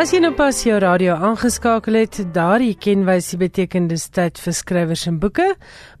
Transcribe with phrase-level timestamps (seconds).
[0.00, 5.02] As jy nou pas jou radio aangeskakel het, daardie kenwysie beteken dis tyd vir skrywers
[5.10, 5.44] en boeke.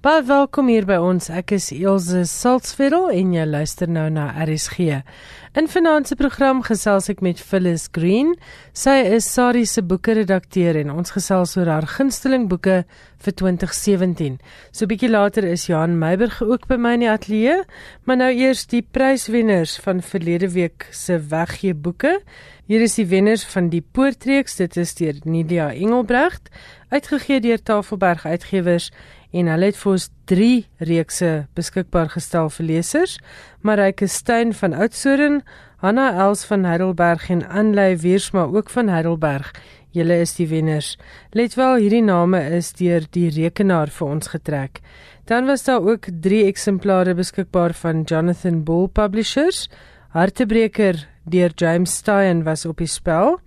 [0.00, 1.26] Baie welkom hier by ons.
[1.28, 5.02] Ek is Elsje Salzveld en jy luister nou na RSG.
[5.60, 8.32] In vanaand se program gesels ek met Phyllis Green.
[8.72, 12.86] Sy is Sari se boeke-redakteur en ons gesels oor haar gunsteling boeke
[13.20, 14.38] vir 2017.
[14.72, 17.58] So bietjie later is Johan Meiberg ook by my in die ateljee,
[18.08, 22.16] maar nou eers die pryswenners van verlede week se weggee boeke.
[22.70, 24.52] Hier is die wenners van die Poortreeks.
[24.60, 26.52] Dit is deur Nidia Engelbrecht,
[26.94, 28.92] uitgegee deur Tafelberg Uitgewers
[29.34, 30.52] en hulle het vir ons 3
[30.92, 33.16] reekse beskikbaar gestel vir lesers.
[33.66, 35.40] Marike Steyn van Oudtshoorn,
[35.82, 39.50] Hanna Els van Heidelberg en Anlei Wiersma ook van Heidelberg.
[39.90, 40.94] Julle is die wenners.
[41.34, 44.78] Let wel, hierdie name is deur die rekenaar vir ons getrek.
[45.26, 49.66] Dan was daar ook 3 eksemplare beskikbaar van Jonathan Bull Publishers.
[50.14, 53.38] Hartebreker deur James Stein was op die spel.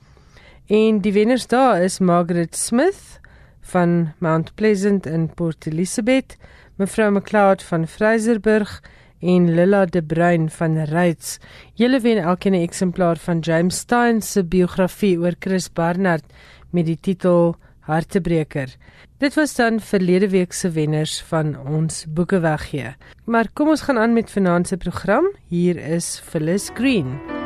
[0.68, 3.20] En die wenners daar is Margaret Smith
[3.62, 6.38] van Mount Pleasant in Port Elizabeth,
[6.76, 8.82] mevrou McLeod van Fraserburg
[9.24, 11.38] en Lilla de Bruin van Ryds.
[11.74, 16.26] Julle wen elkeen 'n eksemplaar van James Stein se biografie oor Chris Barnard
[16.70, 18.76] met die titel Hartebreker.
[19.18, 22.96] Dit was dan verlede week se wenners van ons boeke weggee.
[23.26, 25.26] Maar kom ons gaan aan met vanaand se program.
[25.48, 27.43] Hier is Phyllis Green.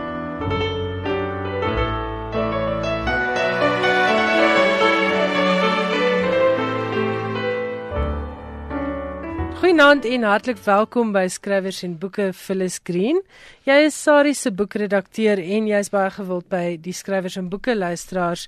[9.78, 13.20] Goeienaand en hartlik welkom by Skrywers en Boeke Phyllis Green.
[13.68, 18.48] Jy is Sari se boekredakteur en jy's baie gewild by die Skrywers en Boeke luisteraars.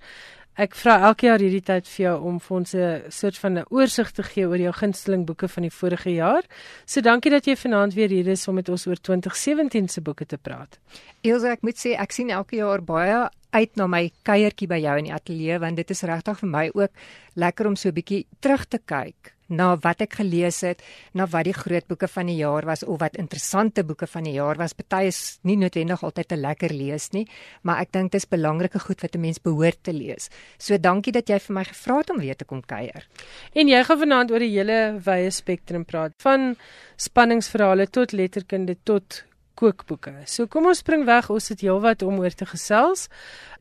[0.60, 3.66] Ek vra elke jaar hierdie tyd vir jou om vir ons 'n soort van 'n
[3.72, 6.44] oorsig te gee oor jou gunsteling boeke van die vorige jaar.
[6.86, 10.26] So dankie dat jy vanaand weer hier is om met ons oor 2017 se boeke
[10.26, 10.78] te praat.
[11.24, 14.98] Elsje, ek moet sê ek sien elke jaar baie uit na my kuiertjie by jou
[14.98, 16.92] in die ateljee want dit is regtig vir my ook
[17.36, 20.82] lekker om so 'n bietjie terug te kyk na wat ek gelees het,
[21.14, 24.36] na wat die groot boeke van die jaar was of wat interessante boeke van die
[24.38, 24.74] jaar was.
[24.74, 27.26] Party is nie noodwendig altyd te lekker lees nie,
[27.64, 30.30] maar ek dink dit is belangrike goed wat 'n mens behoort te lees.
[30.58, 33.08] So dankie dat jy vir my gevra het om weer te kom kuier.
[33.54, 36.56] En jy gaan vanaand oor die hele wye spektrum praat, van
[36.98, 39.24] spanningsverhale tot letterkunde tot
[39.60, 40.14] kookboeke.
[40.26, 43.08] So kom ons spring weg, ons het heelwat om oor te gesels.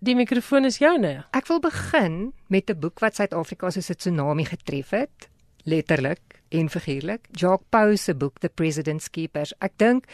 [0.05, 1.25] Die mikrofoon is joune.
[1.35, 5.29] Ek wil begin met 'n boek wat Suid-Afrika soos 'n tsunami getref het
[5.69, 7.29] letterlik en figuurlik.
[7.37, 9.55] Jacques Pau se boek The President's Keepers.
[9.61, 10.09] Ek dink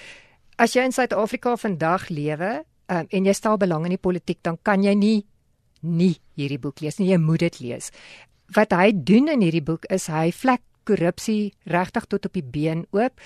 [0.61, 4.59] as jy in Suid-Afrika vandag lewe um, en jy stel belang in die politiek, dan
[4.63, 5.17] kan jy nie
[5.85, 7.11] nie hierdie boek lees nie.
[7.13, 7.91] Jy moet dit lees.
[8.55, 12.85] Wat hy doen in hierdie boek is hy vlek korrupsie regtig tot op die been
[12.93, 13.21] oop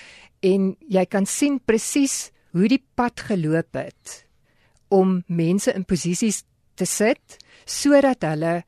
[0.47, 4.23] en jy kan sien presies hoe die pad geloop het
[4.95, 6.45] om mense in posisies
[6.79, 7.39] te sit
[7.69, 8.61] sodat hulle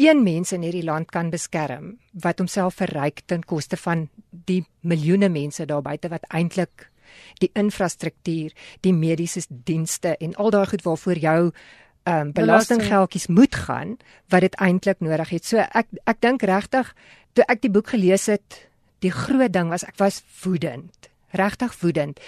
[0.00, 5.28] een mens in hierdie land kan beskerm wat homself verryk ten koste van die miljoene
[5.28, 6.86] mense daar buite wat eintlik
[7.42, 11.40] die infrastruktuur, die mediese dienste en al daai goed waarvoor jou
[12.08, 13.98] ehm um, belastinggeldjies moet gaan
[14.32, 15.44] wat dit eintlik nodig het.
[15.44, 16.94] So ek ek dink regtig
[17.32, 18.70] toe ek die boek gelees het,
[19.04, 22.20] die groot ding was ek was woedend, regtig woedend.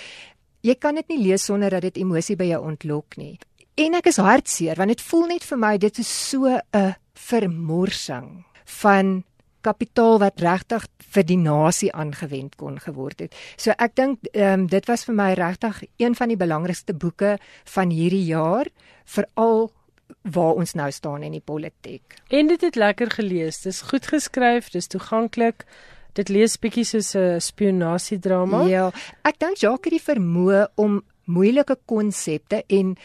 [0.61, 3.39] Jy kan dit nie lees sonder dat dit emosie by jou ontlok nie.
[3.75, 8.45] En ek is hartseer want dit voel net vir my dit is so 'n vermorsing
[8.81, 9.23] van
[9.63, 13.37] kapitaal wat regtig vir die nasie aangewend kon geword het.
[13.57, 17.37] So ek dink ehm um, dit was vir my regtig een van die belangrikste boeke
[17.75, 18.67] van hierdie jaar
[19.05, 19.71] veral
[20.23, 22.19] waar ons nou staan in die politiek.
[22.29, 23.63] En dit het lekker gelees.
[23.63, 25.65] Dis goed geskryf, dis toeganklik.
[26.13, 28.67] Dit lees bietjie soos 'n spionasiedrama.
[28.69, 28.91] Ja,
[29.25, 32.97] ek dink Jacques het die vermoë om moeilike konsepte en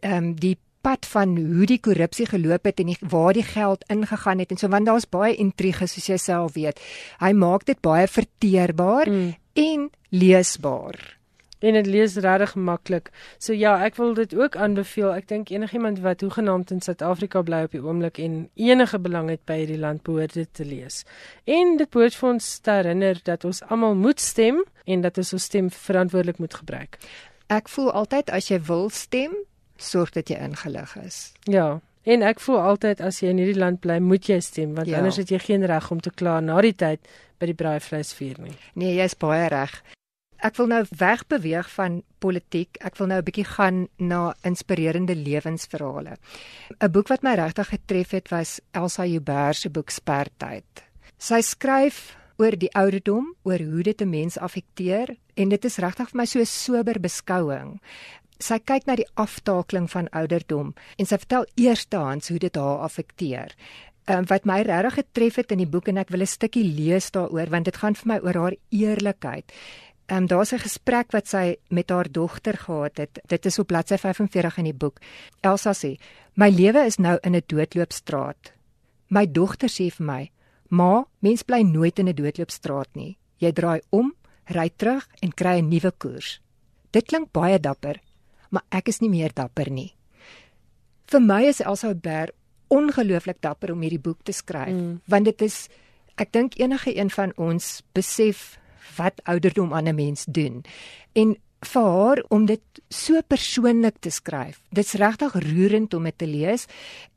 [0.00, 3.84] ehm um, die pad van hoe die korrupsie geloop het en die, waar die geld
[3.92, 6.80] ingegaan het en so want daar's baie intrige soos jy self weet.
[7.22, 9.34] Hy maak dit baie verteerbaar mm.
[9.64, 10.98] en leesbaar.
[11.64, 13.08] En dit lees regtig maklik.
[13.40, 15.14] So ja, ek wil dit ook aanbeveel.
[15.16, 19.40] Ek dink enigiemand wat hoegenaamd in Suid-Afrika bly op die oomblik en enige belang het
[19.48, 21.04] by hierdie land behoort dit te lees.
[21.48, 25.32] En dit behoort vir ons te herinner dat ons almal moet stem en dat ons
[25.38, 27.00] ons stem verantwoordelik moet gebruik.
[27.48, 29.32] Ek voel altyd as jy wil stem,
[29.76, 31.32] sorg dat jy ingelig is.
[31.50, 31.80] Ja.
[32.04, 35.00] En ek voel altyd as jy in hierdie land bly, moet jy stem want ja.
[35.00, 37.00] anders het jy geen reg om te kla na die tyd
[37.40, 38.56] by die braaivleisvuur nie.
[38.74, 39.72] Nee, jy's baie reg.
[40.44, 42.76] Ek wil nou wegbeweeg van politiek.
[42.84, 46.18] Ek wil nou 'n bietjie gaan na inspirerende lewensverhale.
[46.80, 50.84] 'n Boek wat my regtig getref het was Elsa Joubert se boek Spertyd.
[51.18, 56.10] Sy skryf oor die ouderdom, oor hoe dit 'n mens affekteer en dit is regtig
[56.10, 57.80] vir my so 'n sober beskouing
[58.38, 63.54] sy kyk na die aftakeling van ouderdom en sy vertel eerstehands hoe dit haar affekteer.
[64.04, 67.10] Um, wat my regtig getref het in die boek en ek wil 'n stukkie lees
[67.10, 69.52] daaroor want dit gaan vir my oor haar eerlikheid.
[70.06, 73.20] Ehm um, daar's 'n gesprek wat sy met haar dogter gehad het.
[73.26, 74.98] Dit is op bladsy 45 in die boek.
[75.40, 75.96] Elsa sê:
[76.34, 78.52] "My lewe is nou in 'n doodloopstraat.
[79.08, 80.30] My dogter sê vir my:
[80.68, 83.18] "Ma, mens bly nooit in 'n doodloopstraat nie.
[83.38, 84.14] Jy draai om,
[84.44, 86.40] ry terug en kry 'n nuwe koers."
[86.90, 88.00] Dit klink baie dapper,
[88.54, 89.92] maar ek is nie meer dapper nie.
[91.10, 92.32] Vir my is Elsa Ber
[92.72, 95.00] ongelooflik dapper om hierdie boek te skryf, mm.
[95.10, 95.66] want dit is
[96.20, 98.54] ek dink enige een van ons besef
[98.96, 100.62] wat ouderdom aan 'n mens doen.
[101.12, 104.60] En vir haar om dit so persoonlik te skryf.
[104.70, 106.66] Dit's regtig roerend om dit te lees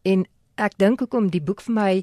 [0.03, 0.25] en
[0.55, 1.93] ek dink hoekom die boek vir my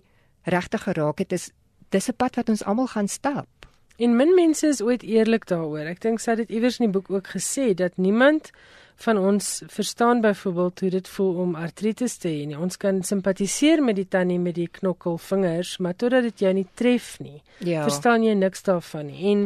[0.44, 1.50] regtig geraak het is
[1.90, 3.48] dis 'n pad wat ons almal gaan stap.
[3.96, 5.86] En min mense is ooit eerlik daaroor.
[5.86, 8.50] Ek dink sy het dit iewers in die boek ook gesê dat niemand
[8.96, 12.56] van ons verstaan byvoorbeeld hoe dit voel om artritis te hê.
[12.56, 17.16] Ons kan simpatiseer met die tannie met die knokkelvingers, maar totdat dit jou nie tref
[17.20, 17.82] nie, ja.
[17.82, 19.32] verstaan jy niks daarvan nie.
[19.32, 19.42] En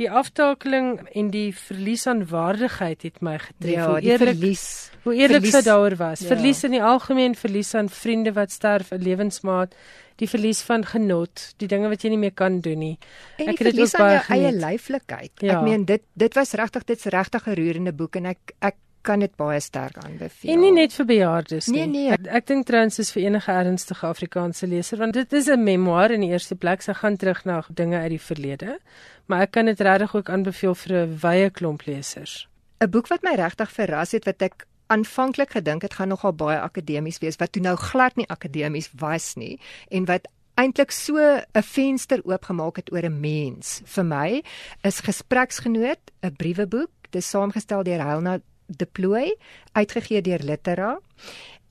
[0.00, 3.72] die aftakeling en die verlies aan waardigheid het my getref.
[3.72, 4.68] Ja, hoe eerlik verlies,
[5.02, 6.20] hoe eerlik sy daaroor was.
[6.20, 6.34] Ja.
[6.34, 9.74] Verlies in die algemeen, verlies aan vriende wat sterf, 'n lewensmaat
[10.20, 12.96] die verlies van genot, die dinge wat jy nie meer kan doen nie.
[13.40, 15.32] En ek het dit ook baie eie lyflikheid.
[15.40, 15.58] Ja.
[15.58, 19.20] Ek meen dit dit was regtig dit's regtig 'n roerende boek en ek ek kan
[19.20, 20.52] dit baie sterk aanbeveel.
[20.52, 21.86] En nie net vir bejaardes nie.
[21.86, 22.12] Nee, nee.
[22.16, 26.10] Ek, ek dink trouens is vir enige ernstige Afrikaanse leser want dit is 'n memoir
[26.10, 26.82] in die eerste plek.
[26.82, 28.78] Sy gaan terug na dinge uit die verlede,
[29.26, 32.48] maar ek kan dit regtig ook aanbeveel vir 'n wye klomp lesers.
[32.80, 36.58] 'n Boek wat my regtig verras het wat ek aanvanklik gedink het gaan nogal baie
[36.58, 40.26] akademies wees wat toe nou glad nie akademies was nie en wat
[40.60, 44.42] eintlik so 'n venster oopgemaak het oor 'n mens vir my
[44.82, 48.40] is gespreksgenoot 'n brieweboek dis saamgestel deur Helena
[48.76, 49.34] deploy
[49.72, 50.98] uitgegee deur Litera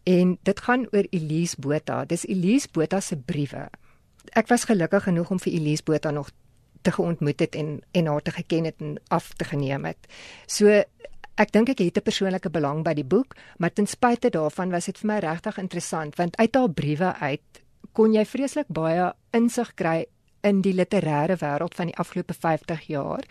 [0.04, 2.06] en dit gaan oor Elise Botha.
[2.06, 3.68] Dis Elise Botha se briewe.
[4.34, 6.32] Ek was gelukkig genoeg om vir Elise Botha nog
[6.82, 10.08] te geontmoet het en en haar te geken het en af te geneem het.
[10.48, 10.84] So
[11.40, 14.86] ek dink ek het 'n persoonlike belang by die boek, maar ten spyte daarvan was
[14.86, 17.62] dit vir my regtig interessant want uit haar briewe uit
[17.94, 20.06] kon jy vreeslik baie insig kry
[20.42, 23.26] in die literêre wêreld van die afgelope 50 jaar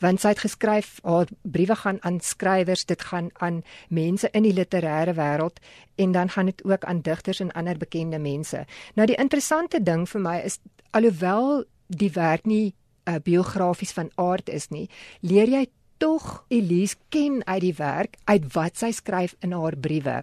[0.00, 4.54] want sy het geskryf haar briewe gaan aan skrywers dit gaan aan mense in die
[4.56, 5.62] literêre wêreld
[5.96, 8.64] en dan gaan dit ook aan digters en ander bekende mense.
[8.94, 10.58] Nou die interessante ding vir my is
[10.90, 14.88] alhoewel die werk nie uh, biografies van aard is nie
[15.20, 15.66] leer jy
[16.02, 20.16] tog Elise ken uit die werk uit wat sy skryf in haar briewe.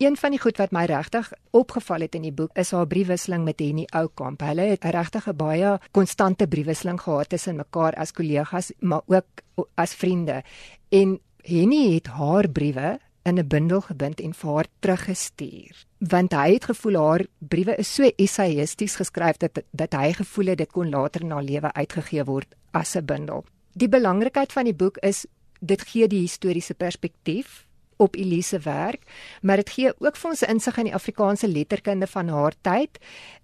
[0.00, 3.44] Een van die goed wat my regtig opgeval het in die boek is haar briefwisseling
[3.44, 4.40] met Henny Oukamp.
[4.40, 9.94] Hulle het regtig 'n baie konstante briefwisseling gehad tussen mekaar as kollegas, maar ook as
[9.94, 10.42] vriende.
[10.88, 16.52] En Henny het haar briewe in 'n bundel gebind en vir haar teruggestuur want hy
[16.54, 20.90] het gevoel haar briewe is so essayisties geskryf dat dat hy gevoel het dit kon
[20.90, 23.44] later in haar lewe uitgegee word as 'n bundel.
[23.72, 25.26] Die belangrikheid van die boek is
[25.60, 27.64] dit gee die historiese perspektief
[27.96, 29.02] op Elise werk,
[29.42, 32.98] maar dit gee ook vir ons insig in die Afrikaanse letterkunde van haar tyd.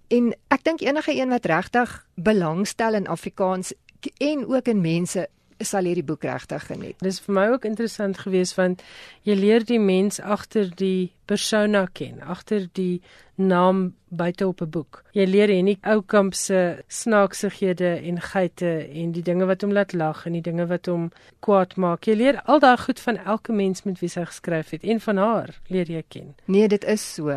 [0.07, 3.73] En ek dink enige een wat regtig belangstel in Afrikaans
[4.17, 5.27] en ook in mense
[5.59, 6.99] sal hierdie boek regtig geniet.
[7.03, 8.83] Dis vir my ook interessant geweest want
[9.27, 13.01] jy leer die mens agter die persona ken, agter die
[13.39, 15.03] naam buite op 'n boek.
[15.11, 20.25] Jy leer Henny Oukamp se snaaksighede en geite en die dinge wat hom laat lag
[20.25, 22.03] en die dinge wat hom kwaad maak.
[22.03, 25.17] Jy leer al daai goed van elke mens met wie sy geskryf het en van
[25.17, 26.35] haar leer jy ken.
[26.45, 27.29] Nee, dit is so.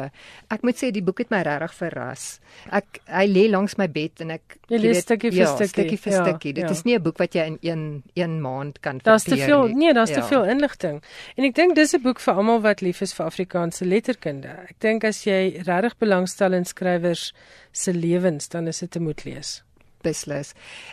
[0.49, 2.41] Ek moet sê die boek het my regtig verras.
[2.71, 5.69] Ek hy lê langs my bed en ek jy lees stukkie vir ja, stukkie.
[5.69, 6.53] stukkie vir ja, stukkie.
[6.53, 6.71] Dit ja.
[6.71, 9.05] is nie 'n boek wat jy in een een maand kan verteer nie.
[9.05, 10.21] Daar's te veel, nee, daar's ja.
[10.21, 11.03] te veel inligting.
[11.37, 14.49] En ek dink dis 'n boek vir almal wat lief is vir Afrikaanse letterkunde.
[14.69, 17.33] Ek dink as jy regtig belangstel in skrywers
[17.73, 19.63] se lewens, dan is dit 'n moet lees.
[20.03, 20.53] Beslis.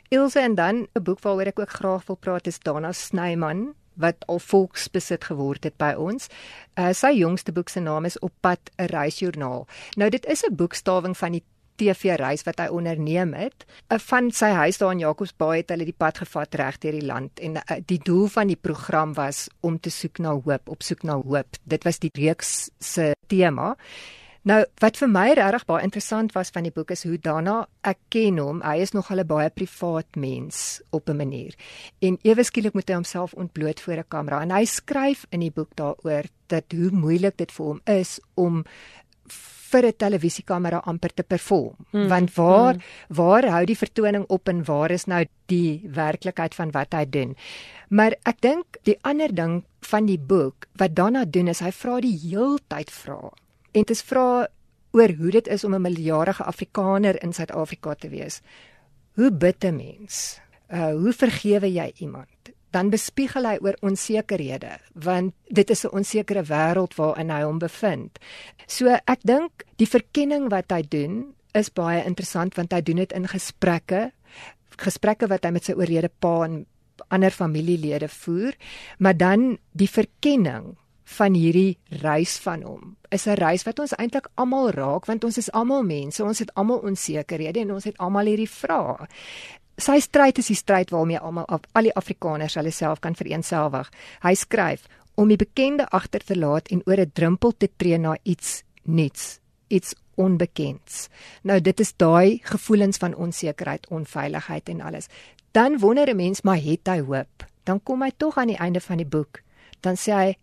[0.10, 4.15] Ilse en dan 'n boek waaroor ek ook graag wil praat is Dana Snyman wat
[4.27, 6.27] al volksbesit geword het by ons.
[6.79, 9.67] Uh, sy jongste boek se naam is Op pad 'n reisjoernaal.
[9.96, 11.43] Nou dit is 'n boekstawing van die
[11.79, 13.65] TV reis wat hy onderneem het.
[13.88, 17.07] Uh, van sy huis daar in Jacobsbaai het hulle die pad gevat reg deur die
[17.07, 20.83] land en uh, die doel van die program was om te soek na hoop, op
[20.83, 21.59] soek na hoop.
[21.63, 23.75] Dit was die reeks se tema.
[24.48, 28.00] Nou wat vir my regtig baie interessant was van die boek is hoe daarna ek
[28.13, 28.62] ken hom.
[28.63, 31.53] Hy is nog 'n baie privaat mens op 'n manier.
[32.00, 35.51] En ewe skielik moet hy homself ontbloot voor 'n kamera en hy skryf in die
[35.51, 38.65] boek daaroor dat hoe moeilik dit vir hom is om
[39.71, 41.75] vir 'n televisiekamera amper te perform.
[41.91, 42.07] Mm.
[42.07, 42.81] Want waar mm.
[43.07, 47.35] waar hou die vertoning op en waar is nou die werklikheid van wat hy doen?
[47.89, 51.99] Maar ek dink die ander ding van die boek wat daarna doen is hy vra
[51.99, 53.31] die heeltyd vra.
[53.71, 54.47] En dit is vra
[54.91, 58.41] oor hoe dit is om 'n miljardige Afrikaner in Suid-Afrika te wees.
[59.13, 60.39] Hoe bid 'n mens?
[60.69, 62.38] Uh hoe vergewe jy iemand?
[62.71, 68.19] Dan bespiegel hy oor onsekerhede, want dit is 'n onsekere wêreld waarin hy hom bevind.
[68.67, 73.11] So ek dink die verkenning wat hy doen is baie interessant want hy doen dit
[73.11, 74.11] in gesprekke,
[74.77, 76.65] gesprekke wat hy met sy oorlede pa en
[77.09, 78.53] ander familielede voer,
[78.99, 80.75] maar dan die verkenning
[81.09, 82.95] van hierdie reis van hom.
[83.09, 86.53] Is 'n reis wat ons eintlik almal raak want ons is almal mense, ons het
[86.53, 89.07] almal onsekerhede en ons het almal hierdie vrae.
[89.79, 93.89] Sy stryd is die stryd waarmee almal al die Afrikaners hulle self kan vereensgewig.
[94.24, 98.17] Hy skryf om die bekende agter te laat en oor 'n drempel te tree na
[98.24, 101.09] iets nuuts, iets onbekends.
[101.43, 105.07] Nou dit is daai gevoelens van onsekerheid, onveiligheid en alles.
[105.51, 107.45] Dan wonder 'n mens maar het hy hoop?
[107.63, 109.41] Dan kom hy tog aan die einde van die boek.
[109.79, 110.36] Dan sê hy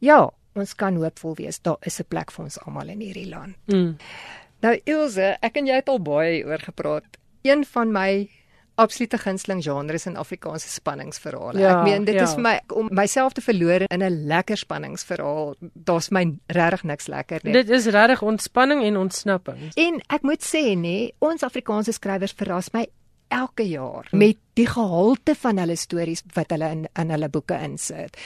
[0.00, 1.60] Ja, ons kan hoopvol wees.
[1.60, 3.56] Daar is 'n plek vir ons almal in hierdie land.
[3.66, 3.96] Mm.
[4.60, 7.18] Nou Ilse, ek en jy het al baie oor gepraat.
[7.42, 8.30] Een van my
[8.78, 11.58] absolute gunsteling genres in Afrikaanse spanningsverhale.
[11.58, 12.26] Ja, ek meen dit ja.
[12.28, 15.54] is vir my om myself te verloor in 'n lekker spanningsverhaal.
[15.74, 17.52] Daar's my regtig niks lekker nie.
[17.52, 19.72] Dit is regtig ontspanning en ontsnapping.
[19.74, 22.86] En ek moet sê nê, ons Afrikaanse skrywers verras my
[23.28, 24.18] elke jaar hm.
[24.18, 28.16] met die gehalte van hulle stories wat hulle in in hulle boeke insit.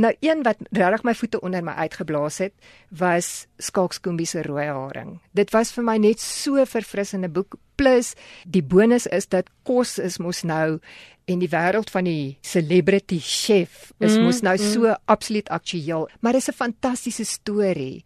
[0.00, 2.54] Nou een wat regtig my voete onder my uitgeblaas het,
[2.88, 5.18] was Skalkskoembie se rooi haring.
[5.36, 8.12] Dit was vir my net so verfrissende boek plus
[8.44, 10.78] die bonus is dat kos is mos nou
[11.30, 14.72] en die wêreld van die celebrity chef is mm, mos nou mm.
[14.74, 18.04] so absoluut aktueel, maar dis 'n fantastiese storie.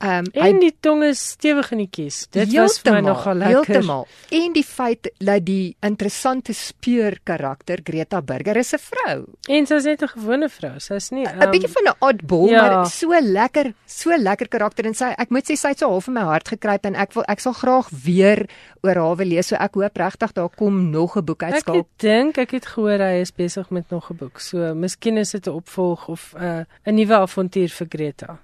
[0.00, 2.22] Um, en hy, die tong is stewig in die kies.
[2.32, 3.66] Dit was vir my nogal lekker.
[3.68, 4.06] Heeltemal.
[4.32, 9.26] En die feit dat die interessante speur karakter Greta Burger is 'n vrou.
[9.48, 10.80] En sy's net 'n gewone vrou.
[10.80, 12.62] Sy's nie 'n um, bietjie van 'n oddball, ja.
[12.62, 16.08] maar so lekker, so lekker karakter en sy ek moet sê sy het so half
[16.08, 18.48] in my hart gekruip en ek wil ek sal graag weer
[18.82, 19.48] oor haar wil lees.
[19.48, 21.76] So ek hoop regtig daar kom nog 'n boek uitskaal.
[21.76, 24.40] Ek dink ek het gehoor hy is besig met nog 'n boek.
[24.40, 28.38] So miskien is dit 'n opvolg of uh, 'n uh, nuwe avontuur vir Greta.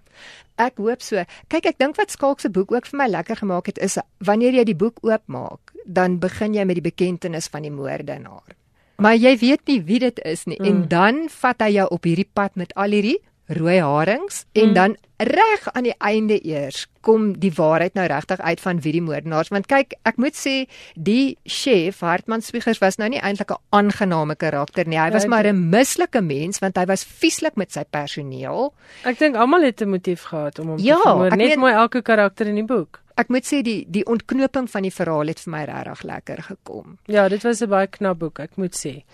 [0.57, 1.25] Ek hoop so.
[1.53, 4.57] Kyk, ek dink wat Skalk se boek ook vir my lekker gemaak het is wanneer
[4.57, 8.57] jy die boek oopmaak, dan begin jy met die bekentenis van die moordenaar.
[8.97, 10.67] Maar jy weet nie wie dit is nie mm.
[10.67, 14.75] en dan vat hy jou op hierdie pad met al hierdie rooi harings en mm.
[14.75, 19.03] dan reg aan die einde eers kom die waarheid nou regtig uit van wie die
[19.03, 19.53] moordenaars.
[19.55, 20.55] Want kyk ek moet sê
[20.95, 24.99] die chef Hartman Spiegers was nou nie eintlik 'n aangename karakter nie.
[24.99, 28.75] Hy was maar 'n mislike mens want hy was vieslik met sy personeel.
[29.05, 32.03] Ek dink almal het 'n motief gehad om hom ja, te vermoor net mooi elke
[32.03, 33.01] karakter in die boek.
[33.17, 36.99] Ek moet sê die die ontknoping van die verhaal het vir my regtig lekker gekom.
[37.07, 39.05] Ja dit was 'n baie knap boek ek moet sê.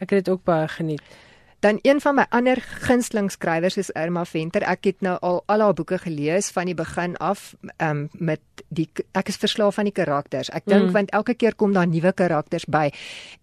[0.00, 1.02] Ek het dit ook baie geniet
[1.62, 4.64] Dan een van my ander gunsteling skrywers is Irma Venter.
[4.66, 8.40] Ek het nou al al haar boeke gelees van die begin af um, met
[8.74, 10.50] die ek is verslaaf van die karakters.
[10.50, 10.96] Ek dink mm.
[10.96, 12.88] want elke keer kom daar nuwe karakters by.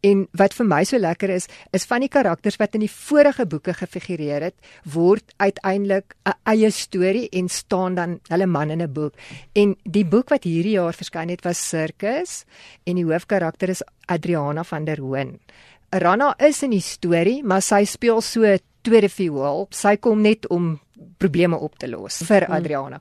[0.04, 3.48] En wat vir my so lekker is, is van die karakters wat in die vorige
[3.48, 8.92] boeke gefigureer het, word uiteindelik 'n eie storie en staan dan hulle man in 'n
[8.92, 9.16] boek.
[9.56, 12.44] En die boek wat hierdie jaar verskyn het was Circus
[12.84, 15.40] en die hoofkarakter is Adriana van der Hoën.
[15.90, 19.68] Rana is in die storie, maar sy speel so tweede viool.
[19.74, 20.76] Sy kom net om
[21.20, 22.56] probleme op te los vir hmm.
[22.56, 23.00] Adriana.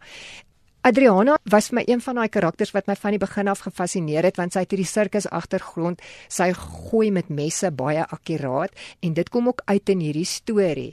[0.88, 4.38] Adriana was my een van daai karakters wat my van die begin af gefassineer het
[4.38, 6.00] want sy het hierdie sirkus agtergrond.
[6.33, 8.73] Sy gooi met messe baie akkuraat
[9.04, 10.92] en dit kom ook uit in hierdie storie.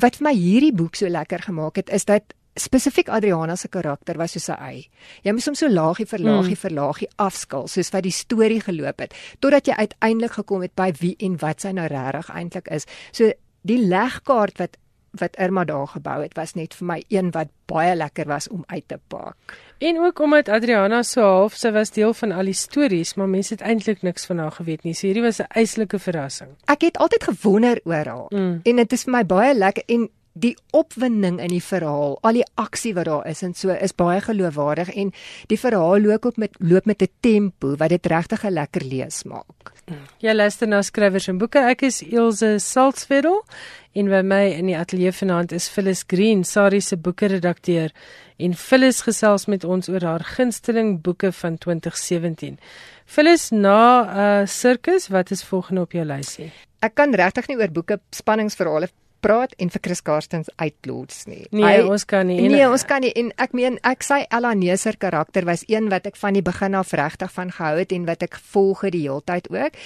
[0.00, 4.18] Wat vir my hierdie boek so lekker gemaak het is dat spesifiek Adriana se karakter
[4.18, 4.90] was soos 'n ei.
[5.22, 6.62] Jy moes hom so laagie vir laagie mm.
[6.62, 10.92] vir laagie afskil soos wat die storie geloop het totdat jy uiteindelik gekom het by
[11.00, 12.86] wie en wat sy nou regtig eintlik is.
[13.12, 13.32] So
[13.62, 14.76] die legkaart wat
[15.14, 18.64] wat Irma daar gebou het was net vir my een wat baie lekker was om
[18.66, 19.36] uit te pak.
[19.78, 23.54] En ook omdat Adriana so half sy was deel van al die stories, maar mense
[23.54, 24.94] het eintlik niks van haar geweet nie.
[24.94, 26.50] So hierdie was 'n eislike verrassing.
[26.66, 28.60] Ek het altyd gewonder oor haar mm.
[28.62, 32.46] en dit is vir my baie lekker en die opwinding in die verhaal, al die
[32.58, 35.12] aksie wat daar is en so is baie geloofwaardig en
[35.50, 39.22] die verhaal loop ook met loop met 'n tempo wat dit regtig 'n lekker lees
[39.24, 39.72] maak.
[40.18, 41.58] Ja, luister na skrywers en boeke.
[41.58, 43.44] Ek is Elsje Salzwetel
[43.92, 47.92] en by my in die ateljee vanaand is Phyllis Green, Sari se boeke redakteur
[48.36, 52.58] en Phyllis gesels met ons oor haar gunsteling boeke van 2017.
[53.04, 56.52] Phyllis na 'n uh, sirkus, wat is volgende op jou lysie?
[56.80, 58.88] Ek kan regtig nie oor boeke spanningsverhale
[59.24, 61.46] praat en vir Chris Karstens uitloos nie.
[61.50, 62.38] Nee, hy, ons kan nie.
[62.42, 66.08] Nee, ons kan nie en ek meen ek sê Ella Neser karakter was een wat
[66.10, 69.24] ek van die begin af regtig van gehou het en wat ek volg die hele
[69.24, 69.76] tyd ook.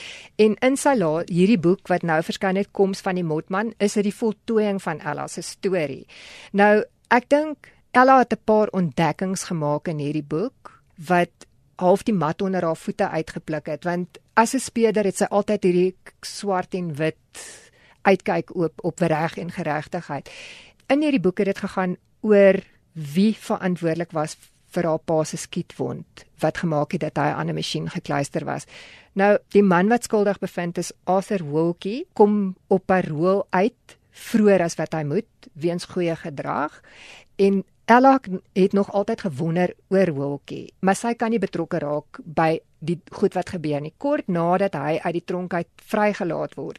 [0.42, 3.94] En in sy la hierdie boek wat nou verskyn het Koms van die Motman is
[3.98, 6.06] dit die voltooiing van Ella se storie.
[6.52, 6.82] Nou
[7.14, 11.46] ek dink Ella het 'n paar ontdekkings gemaak in hierdie boek wat
[11.78, 15.62] half die mat onder haar voete uitgepluk het want as 'n speeder het sy altyd
[15.62, 17.16] hierdie swart en wit
[18.08, 20.30] uitkyk op op reg en geregtigheid.
[20.88, 22.60] In hierdie boek het dit gegaan oor
[22.92, 24.36] wie verantwoordelik was
[24.74, 28.66] vir haar pa se skietwond wat gemaak het dat hy aan 'n masjien gekluister was.
[29.12, 34.74] Nou die man wat skuldig bevind is, Arthur Wilkie, kom op parol uit vroeër as
[34.74, 36.82] wat hy moet weens goeie gedrag
[37.36, 38.20] en Ella
[38.52, 43.32] het nog altyd gewonder oor Wilkie, maar sy kan nie betrokke raak by die goed
[43.34, 43.94] wat gebeur nie.
[43.96, 46.78] Kort nadat hy uit die tronk uit vrygelaat word,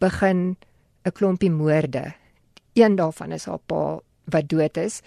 [0.00, 0.56] begin
[1.04, 2.12] 'n klompie moorde.
[2.72, 5.00] Een daarvan is haar pa wat dood is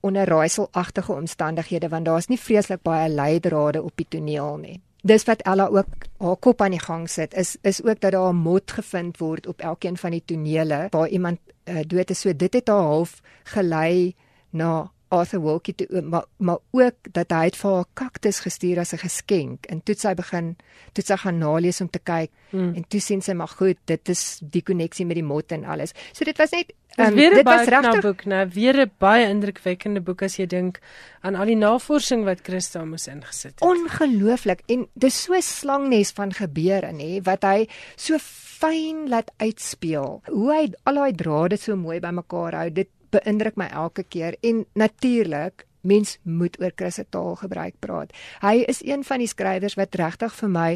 [0.00, 4.80] onder raaiselagtige omstandighede want daar's nie vreeslik baie leidrade op die toneel nie.
[5.06, 5.86] Dis wat Ella ook
[6.18, 9.46] haar kop aan die gang sit is is ook dat daar 'n mot gevind word
[9.46, 12.20] op elkeen van die tonele waar iemand uh, dood is.
[12.20, 14.14] So dit het haar half gelei
[14.50, 18.92] na Arthur Wilkie toe maar maar ook dat hy het vir haar kaktus gestuur as
[18.92, 20.56] 'n geskenk en toe sy begin
[20.92, 22.74] toe sy gaan nalees om te kyk hmm.
[22.74, 25.92] en toe sien sy maar goed dit is die koneksie met die mot en alles.
[26.12, 30.00] So dit was net um, dit was regtig 'n boek, nou weer 'n baie indrukwekkende
[30.00, 30.80] boek as jy dink
[31.20, 33.62] aan al die navorsing wat Christa moes ingesit het.
[33.62, 38.18] Ongelooflik en dis so slangnes van gebeure nê wat hy so
[38.56, 40.22] fyn laat uitspeel.
[40.32, 42.70] Hoe hy al daai drade so mooi bymekaar hou.
[42.70, 48.12] Dit beïndruk my elke keer en natuurlik mens moet oor Chris se taalgebruik praat.
[48.42, 50.70] Hy is een van die skrywers wat regtig vir my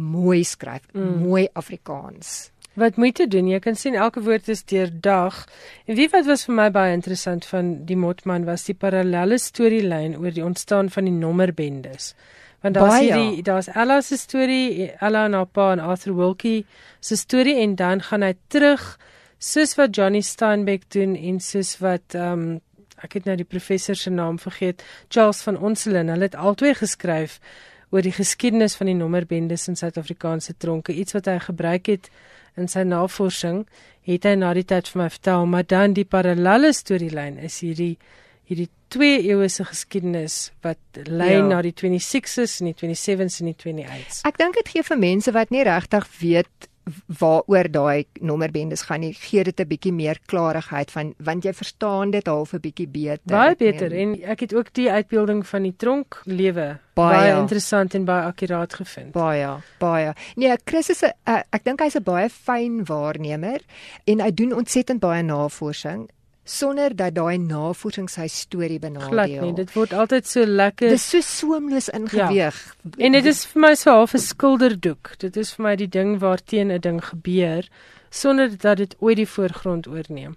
[0.00, 1.20] mooi skryf, mm.
[1.26, 2.50] mooi Afrikaans.
[2.78, 3.48] Wat moet jy doen?
[3.50, 5.42] Jy kan sien elke woord is deurdag.
[5.90, 10.14] En wie wat was vir my baie interessant van die Motman was die parallelle storielyn
[10.20, 12.14] oor die ontstaan van die nommerbendes.
[12.62, 16.66] Want daar's hierdie daar's Ella se storie, Ella en haar pa en Arthur Wilkie
[17.00, 18.84] se storie en dan gaan hy terug
[19.40, 22.58] soos wat Johnny Steinbeck doen en soos wat ehm um,
[23.00, 27.38] ek het nou die professor se naam vergeet, Charles van Onselen, hulle het albei geskryf
[27.90, 32.10] oor die geskiedenis van die nommerbendes in Suid-Afrikaanse tronke, iets wat hy gebruik het
[32.60, 33.62] in sy navorsing,
[34.04, 37.94] het hy na die tyd vir my vertel, maar dan die parallelle storielyn is hierdie
[38.50, 41.44] hierdie twee eeue se geskiedenis wat lei ja.
[41.46, 44.24] na die 26s en die 27s en die 28s.
[44.26, 46.69] Ek dink dit gee vir mense wat nie regtig weet
[47.20, 52.10] waaroor daai nommerbendes gaan nie gee dit 'n bietjie meer klarigheid van want jy verstaan
[52.10, 53.20] dit half 'n bietjie beter.
[53.24, 57.94] Baie beter en ek het ook die uitbeelding van die tronk lewe baie, baie interessant
[57.94, 59.12] en baie akkuraat gevind.
[59.12, 60.12] Baie, baie.
[60.36, 63.60] Nee, Chris is 'n ek dink hy's 'n baie fyn waarnemer
[64.04, 66.08] en hy doen ontsettend baie navorsing
[66.44, 69.10] sonder dat daai navorsing sy storie benadeel.
[69.12, 70.88] Glad nie, dit word altyd so lekker.
[70.88, 72.58] Dit is so soemloos ingeweeg.
[72.58, 72.90] Ja.
[72.98, 75.14] En dit is vir my so half 'n skilderdoek.
[75.18, 77.68] Dit is vir my die ding waarteen 'n ding gebeur
[78.10, 80.36] sonder dat dit ooit die voorgrond oorneem.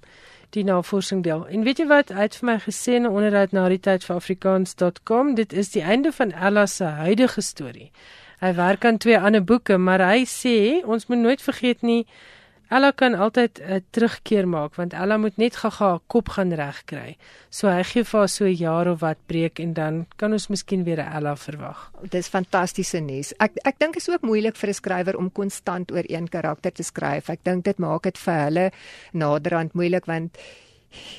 [0.50, 1.48] Die navorsing deel.
[1.48, 4.04] En weet jy wat, hy het vir my gesê in 'n onderhoud na die tyd
[4.04, 7.92] vir afrikaans.com, dit is die einde van Ella se huidige storie.
[8.40, 12.06] Hy werk aan twee ander boeke, maar hy sê ons moet nooit vergeet nie
[12.74, 16.54] Ella kan altyd 'n uh, terugkeer maak want Ella moet net gaga haar kop gaan
[16.54, 17.18] regkry.
[17.50, 20.48] So hy gee vir haar so 'n jaar of wat breek en dan kan ons
[20.48, 21.92] miskien weer 'n Ella verwag.
[22.10, 23.34] Dis fantastiese nuus.
[23.40, 26.84] Ek ek dink is ook moeilik vir 'n skrywer om konstant oor een karakter te
[26.84, 27.30] skryf.
[27.30, 28.72] Ek dink dit maak dit vir hulle
[29.14, 30.38] naderhand moeilik want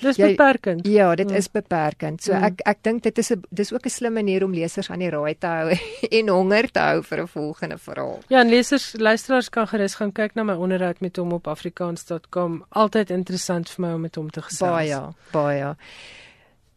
[0.01, 0.87] Dis jy, beperkend.
[0.87, 1.37] Ja, dit mm.
[1.37, 2.23] is beperkend.
[2.23, 2.49] So mm.
[2.51, 5.11] ek ek dink dit is 'n dis ook 'n slim manier om lesers aan die
[5.11, 5.77] raai te hou
[6.19, 8.19] en honger te hou vir 'n volgende verhaal.
[8.29, 12.65] Ja, en lesers, luisteraars kan gerus gaan kyk na my onderhoud met hom op afrikaans.com.
[12.69, 14.71] Altyd interessant vir my om met hom te gesels.
[14.71, 15.01] Baie,
[15.33, 15.77] baie.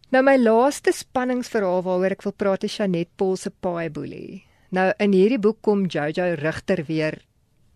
[0.10, 4.44] Nou my laaste spanningsverhaal waaroor ek wil praat is Janet Paul se Paai Boelie.
[4.72, 7.20] Nou in hierdie boek kom Jojo Rigter weer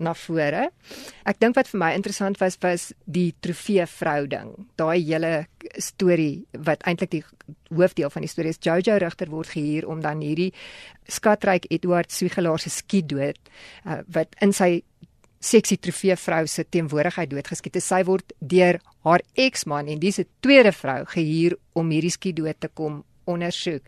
[0.01, 0.67] na vore.
[1.29, 4.53] Ek dink wat vir my interessant was was die trofee vrou ding.
[4.81, 5.33] Daai hele
[5.77, 7.23] storie wat eintlik die
[7.69, 10.51] hoofdeel van die storie is Jojo Rigter word gehuur om dan hierdie
[11.07, 13.37] skatryk Edward Swigelaar se skiet dood
[13.85, 14.81] uh, wat in sy
[15.41, 17.87] seksie trofee vrou se teenwoordigheid doodgeskiet is.
[17.89, 22.59] Sy word deur haar eksman en dis 'n tweede vrou gehuur om hierdie skiet dood
[22.59, 23.81] te kom ondersoek.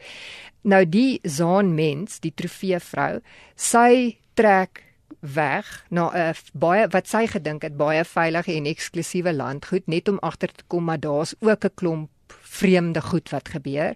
[0.63, 3.21] Nou die Zaan mens, die trofee vrou,
[3.55, 4.81] sy trek
[5.19, 10.19] weg na 'n baie wat sy gedink het baie veilige en eksklusiewe landgoed net om
[10.19, 13.95] agter te kom maar daar's ook 'n klomp vreemde goed wat gebeur.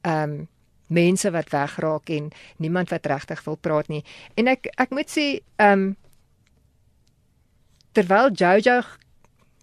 [0.00, 0.48] Ehm um,
[0.86, 4.04] mense wat wegraak en niemand wat regtig wil praat nie.
[4.34, 5.96] En ek ek moet sê ehm um,
[7.92, 8.82] terwyl Jojo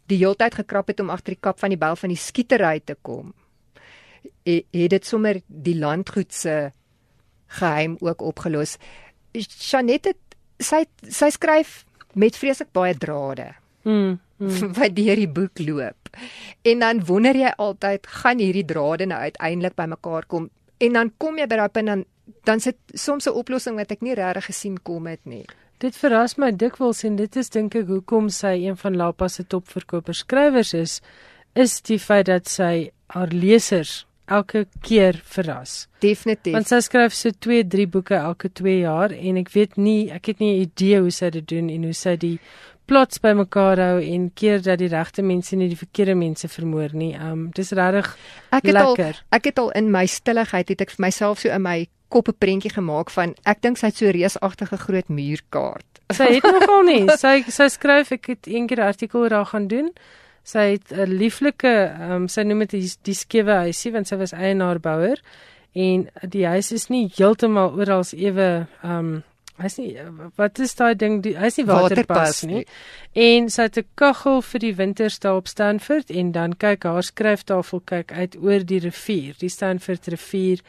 [0.07, 2.97] die heeltyd gekrap het om agter die kap van die bel van die skietery te
[3.01, 3.33] kom,
[4.43, 6.71] het dit sommer die landgoed se
[7.59, 8.77] geheim ook opgelos.
[9.31, 10.15] Janette
[10.61, 11.81] sy sy skryf
[12.13, 13.51] met vreeslik baie drade.
[13.83, 14.19] Mm.
[14.41, 14.73] mm.
[14.77, 16.09] wat deur die boek loop.
[16.61, 20.49] En dan wonder jy altyd gaan hierdie drade nou uiteindelik bymekaar kom
[20.81, 22.05] en dan kom jy by daai punt dan
[22.47, 25.45] dan sit soms 'n oplossing wat ek nie regtig gesien kom het nie.
[25.77, 29.43] Dit verras my dikwels en dit is dink ek hoekom sy een van Lapa se
[29.43, 31.01] topverkoper skrywers is,
[31.53, 35.87] is die feit dat sy haar lesers elke keer verras.
[36.03, 36.55] Definitief.
[36.55, 40.31] Want sy skryf so 2, 3 boeke elke 2 jaar en ek weet nie, ek
[40.31, 42.39] het nie 'n idee hoe sy dit doen en hoe sy die
[42.85, 47.13] plots bymekaar hou en keer dat die regte mense nie die verkeerde mense vermoor nie.
[47.15, 48.09] Um dis regtig
[48.51, 49.15] lekker.
[49.21, 52.27] Al, ek het al in my stilligheid het ek vir myself so in my kop
[52.27, 55.87] 'n prentjie gemaak van ek dink sy het so reusagtige groot muurkaart.
[56.11, 57.07] Sy het nogal nie.
[57.23, 59.93] Sy sy skryf ek het eendag 'n artikel daar gaan doen.
[60.43, 61.73] Sy het 'n lieflike
[62.09, 65.21] um sy noem dit die, die skewe huisie want sy was eienaarbouer
[65.73, 69.23] en die huis is nie heeltemal oral ewe um
[69.61, 69.91] hy's nie
[70.39, 72.65] wat is daai ding die hy's nie waterpas nie.
[73.13, 77.03] En sy het 'n kaggel vir die winters daar op Stanford en dan kyk haar
[77.03, 80.59] skryftafel kyk uit oor die rivier, die Stanford rivier.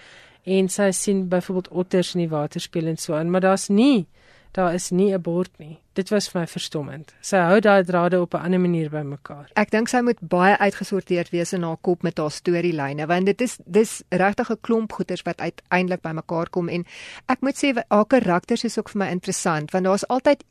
[0.44, 4.06] En sy sien byvoorbeeld otters in die water speel en so aan, maar daar's nie
[4.52, 5.78] daar is nie 'n bord nie.
[5.92, 7.14] Dit was vir my verstommend.
[7.20, 9.50] Sy hou daai drade op 'n ander manier bymekaar.
[9.54, 13.40] Ek dink sy moet baie uitgesorteerd wees in haar kop met haar storielyne want dit
[13.40, 16.84] is dis regtig 'n klomp goeters wat uiteindelik bymekaar kom en
[17.26, 20.44] ek moet sê haar karakters is ook vir my interessant want daar's altyd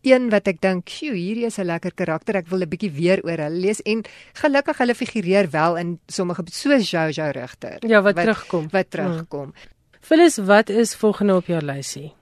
[0.00, 2.36] een wat ek dink, "Sjoe, hierdie is 'n lekker karakter.
[2.36, 6.42] Ek wil 'n bietjie weer oor hulle lees." En gelukkig hulle figureer wel in sommige
[6.50, 7.78] soos Jojo Rigter.
[7.86, 8.68] Ja, wat, wat terugkom.
[8.70, 9.52] Wat terugkom.
[9.54, 10.00] Hmm.
[10.00, 12.14] Phyllis, wat is volgende op jou lysie?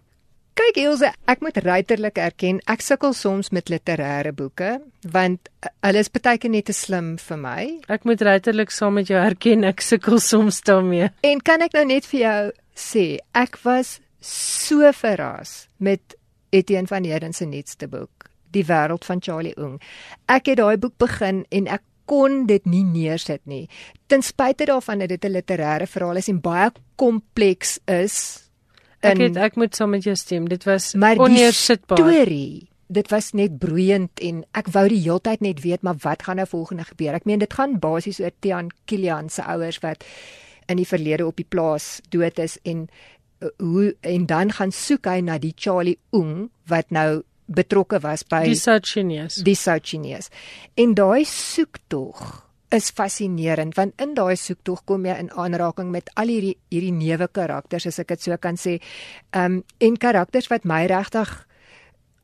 [0.55, 4.77] Kyk Elsje, ek moet ruiterlik erken, ek sukkel soms met literêre boeke
[5.11, 5.49] want
[5.83, 7.63] hulle is baie keer net te slim vir my.
[7.91, 11.11] Ek moet ruiterlik saam met jou erken, ek sukkel soms daarmee.
[11.27, 12.39] En kan ek nou net vir jou
[12.79, 16.15] sê, ek was so verras met
[16.55, 19.81] Etienne van Heerden se nuutste boek, Die wêreld van Charlie Oeng.
[20.31, 23.67] Ek het daai boek begin en ek kon dit nie neersit nie.
[24.07, 28.44] Ten spyte daarvan dat dit 'n literêre verhaal is en baie kompleks is,
[29.05, 30.49] Ek het ek moet saam met jou stem.
[30.49, 31.99] Dit was onneersitbaar.
[31.99, 32.69] Storie.
[32.95, 36.47] Dit was net broeiend en ek wou die heeltyd net weet maar wat gaan nou
[36.49, 37.17] volgende gebeur.
[37.17, 40.05] Ek meen dit gaan basies oor Tian Kilian se ouers wat
[40.69, 42.87] in die verlede op die plaas dood is en
[43.41, 48.25] uh, hoe en dan gaan soek hy na die Charlie Oong wat nou betrokke was
[48.25, 49.43] by die South-Chinese.
[49.45, 50.31] Die South-Chinese.
[50.81, 52.44] En daai soek tog
[52.75, 57.29] is fascinerend want in daai soektog kom jy in aanraking met al hierdie hierdie neuwe
[57.31, 58.79] karakters as ek dit so kan sê.
[59.33, 61.31] Ehm um, en karakters wat my regtig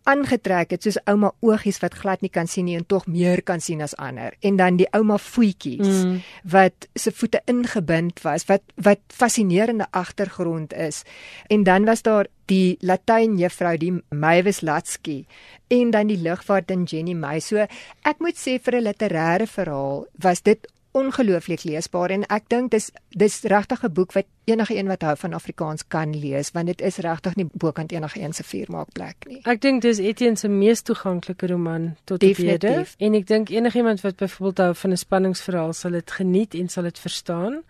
[0.08, 3.60] aangetrek het soos ouma oogies wat glad nie kan sien nie en tog meer kan
[3.60, 4.34] sien as ander.
[4.40, 6.18] En dan die ouma voetjies mm.
[6.52, 11.02] wat se voete ingebind was wat wat fascinerende agtergrond is.
[11.48, 15.24] En dan was daar die latyn juffrou die Mavis Latsky
[15.68, 17.66] en dan die lugvaart in Jenny May so
[18.02, 22.90] ek moet sê vir 'n literêre verhaal was dit ongelooflik leesbaar en ek dink dis
[23.08, 26.80] dis regtig 'n boek wat enige een wat hou van Afrikaans kan lees want dit
[26.80, 29.40] is regtig nie bokant enige een se vuurmaakplek nie.
[29.44, 34.16] Ek dink dis Etienne se mees toeganklike roman tot hede en ek dink enigiemand wat
[34.16, 37.62] byvoorbeeld hou van 'n spanningsverhaal sal dit geniet en sal dit verstaan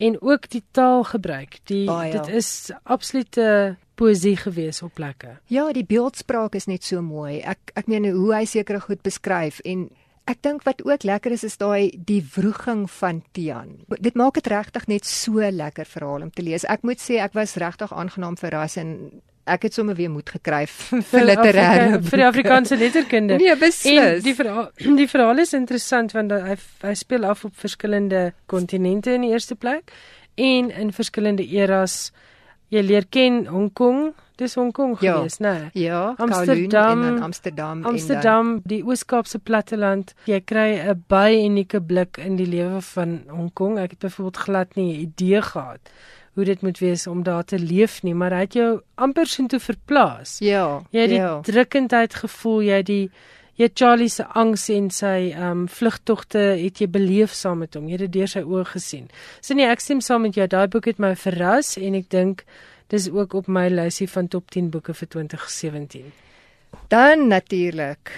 [0.00, 1.58] en ook die taalgebruik.
[1.64, 2.10] Die oh, ja.
[2.10, 5.36] dit is absolute poesie gewees op plekke.
[5.46, 7.40] Ja, die beeldspraak is net so mooi.
[7.40, 9.90] Ek ek meen hoe hy sekere goed beskryf en
[10.28, 13.80] Ek dink wat ook lekker is is daai die wroging van Tian.
[13.98, 16.64] Dit maak dit regtig net so lekker verhaal om te lees.
[16.64, 20.64] Ek moet sê ek was regtig aangenaam verras en ek het sommer weer moed gekry
[21.10, 23.40] vir literêre vir die Afrikaanse letterkunde.
[23.40, 24.20] Nee, beslis.
[24.20, 29.16] En die verhaal die verhaal is interessant want hy hy speel af op verskillende kontinente
[29.16, 29.94] in die eerste plek
[30.40, 32.10] en in verskillende eras.
[32.70, 35.52] Jy leer ken Hong Kong, Dis Hong Kong ja, gewees, né?
[35.52, 35.84] Nee.
[35.84, 38.70] Ja, Amsterdam en Amsterdam Amsterdam, en dan...
[38.72, 40.14] die Oos-Kaapse platteland.
[40.24, 43.76] Jy kry 'n baie unieke blik in die lewe van Hong Kong.
[43.78, 45.92] Ek het byvoorbeeld glad nie 'n idee gehad
[46.34, 49.48] hoe dit moet wees om daar te leef nie, maar hy het jou amper sin
[49.48, 50.38] toe verplaas.
[50.38, 50.80] Ja.
[50.90, 51.40] Jy het die ja.
[51.44, 53.10] drukkendheid gevoel, jy het die
[53.60, 57.74] jy het Charlie se angs en sy ehm um, vlugtogte het jy beleef saam met
[57.76, 57.90] hom.
[57.90, 59.10] Jy het dit deur sy oë gesien.
[59.40, 60.46] So nee, ek stem saam met jou.
[60.48, 62.46] Daai boek het my verras en ek dink
[62.90, 66.12] Dis ook op my lysie van top 10 boeke vir 2017.
[66.90, 68.10] Dan natuurlik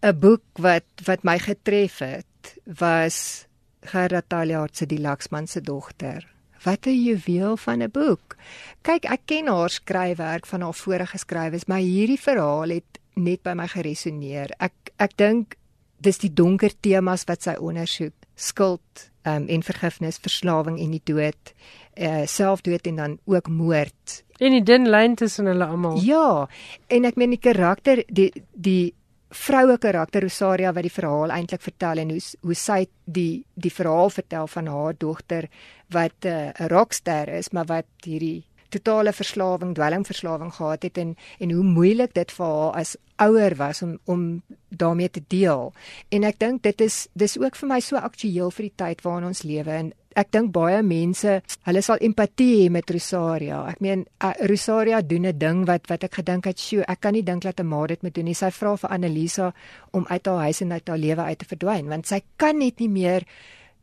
[0.00, 3.46] 'n boek wat wat my getref het was
[3.80, 6.26] Gerda Taljaard se Die Laksman se dogter.
[6.62, 8.36] Wat 'n juweel van 'n boek.
[8.82, 13.52] Kyk, ek ken haar skryfwerk van haar vorige skrywes, maar hierdie verhaal het net by
[13.52, 14.50] my geresoneer.
[14.58, 15.56] Ek ek dink
[15.96, 18.14] dis die donker temas wat sy ondersoek.
[18.38, 21.52] Skuld, um, en vergifnis, verslawing en die dood,
[21.98, 24.22] uh, selfdood en dan ook moord.
[24.38, 25.98] En die dun lyn tussen hulle almal.
[26.06, 26.46] Ja,
[26.86, 28.94] en ek meen die karakter die die
[29.34, 34.08] vroue karakter Rosaria wat die verhaal eintlik vertel en hoe hoe sy die die verhaal
[34.10, 35.48] vertel van haar dogter
[35.92, 41.16] wat eh, 'n uh, rockster is maar wat hierdie totale verslawing, dwelmverslawing gehad het en
[41.38, 45.72] en hoe moeilik dit vir haar as ouer was om om daarmee te deel.
[46.08, 49.30] En ek dink dit is dis ook vir my so aktueel vir die tyd waarin
[49.32, 53.60] ons lewe en ek dink baie mense, hulle sal empatie hê met Rosaria.
[53.70, 57.12] Ek meen uh, Rosaria doen 'n ding wat wat ek gedink het, "Sjoe, ek kan
[57.12, 59.52] nie dink dat 'n ma dit moet doen nie." Sy vra vir Annelisa
[59.92, 62.80] om uit haar huis en uit haar lewe uit te verdwyn, want sy kan net
[62.80, 63.22] nie meer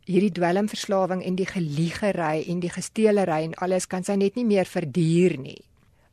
[0.05, 4.69] hierdie dwelmverslawing en die geliegery en die gesteelery en alles kan sy net nie meer
[4.69, 5.61] verduur nie.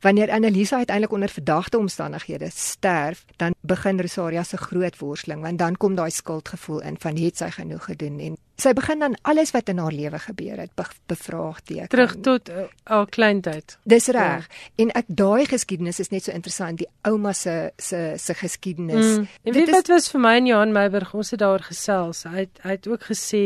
[0.03, 5.77] Wanneer Annelisa uiteindelik onder verdagte omstandighede sterf, dan begin Rosaria se groot worsteling want dan
[5.77, 9.69] kom daai skuldgevoel in van het sy genoeg gedoen en sy begin dan alles wat
[9.71, 11.87] in haar lewe gebeur het be bevraagteken.
[11.87, 13.77] Terug tot uh, haar kleintyd.
[13.83, 14.47] Dis reg.
[14.47, 14.83] Ja.
[14.83, 19.17] En ek daai geskiedenis is net so interessant, die ouma se se se geskiedenis.
[19.17, 19.27] Mm.
[19.43, 22.25] En weet wat was vir my en Johan Meiburg, ons het daaroor gesels.
[22.27, 23.43] Hy het, hy het ook gesê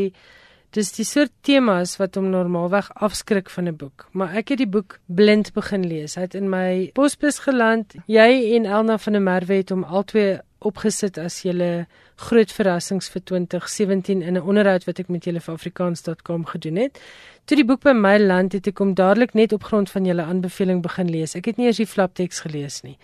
[0.75, 4.67] Dis die soort temas wat hom normaalweg afskrik van 'n boek, maar ek het die
[4.67, 6.15] boek blind begin lees.
[6.15, 7.95] Hy het in my posbus geland.
[8.05, 13.21] Jy en Elna van der Merwe het hom albei opgesit as julle groot verrassings vir
[13.21, 16.99] 2017 in 'n onderhoud wat ek met julle vir afrikaans.com gedoen het.
[17.45, 20.23] Toe die boek by my land het ek hom dadelik net op grond van julle
[20.23, 21.35] aanbeveling begin lees.
[21.35, 22.97] Ek het nie eers die flapteks gelees nie.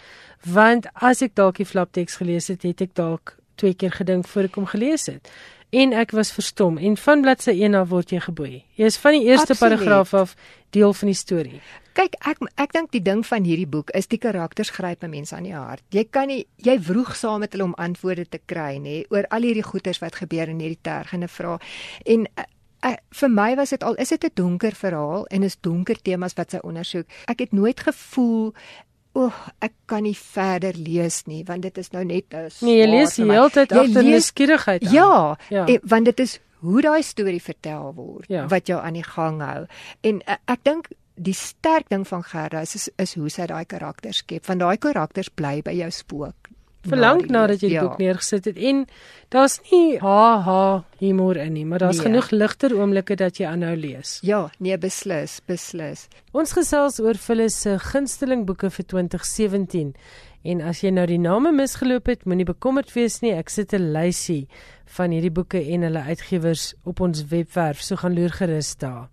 [0.45, 4.51] Want as ek dalk die flapteks gelees het, het ek dalk twee keer gedink voor
[4.51, 5.31] ek hom gelees het
[5.73, 8.59] en ek was verstom en van bladsy 1 af word jy geboei.
[8.77, 9.79] Jy is van die eerste Absoluut.
[9.79, 10.35] paragraaf af
[10.75, 11.61] deel van die storie.
[11.97, 15.47] Kyk, ek ek dink die ding van hierdie boek is die karakters gryp mense aan
[15.49, 15.83] die hart.
[15.93, 19.45] Jy kan nie jy vroeg saam met hulle om antwoorde te kry nê oor al
[19.49, 21.57] hierdie goeters wat gebeur in hierdie tergende vrae.
[22.05, 22.47] En uh,
[22.89, 26.33] uh, vir my was dit al is dit 'n donker verhaal en is donker temas
[26.37, 27.05] wat sy ondersoek.
[27.25, 28.53] Ek het nooit gevoel
[29.13, 32.87] Oek, ek kan nie verder lees nie want dit is nou net 'n Nee, jy
[32.89, 34.89] lees die hele tyd agter nuuskierigheid.
[34.91, 35.65] Ja, ja.
[35.67, 38.47] En, want dit is hoe daai storie vertel word ja.
[38.47, 39.65] wat jou aan die gang hou.
[40.01, 43.65] En uh, ek dink die sterk ding van Gerda is, is is hoe sy daai
[43.65, 44.47] karakters skep.
[44.47, 46.42] Want daai karakters bly by jou spook
[46.89, 47.85] verlang nadat jy die ja.
[47.87, 48.83] boek neergesit het en
[49.33, 50.63] daar's nie ha ha
[50.99, 52.09] humor in nie, maar daar's nee.
[52.09, 54.19] genoeg ligter oomblikke dat jy aanhou lees.
[54.25, 56.07] Ja, nee beslis, beslis.
[56.31, 59.93] Ons gesels oor Phyllis se gunsteling boeke vir 2017.
[60.43, 63.31] En as jy nou die name misgeloop het, moenie bekommerd wees nie.
[63.31, 64.47] Ek sit 'n lysie
[64.85, 69.07] van hierdie boeke en hulle uitgewers op ons webwerf, so gaan loer gerus daar.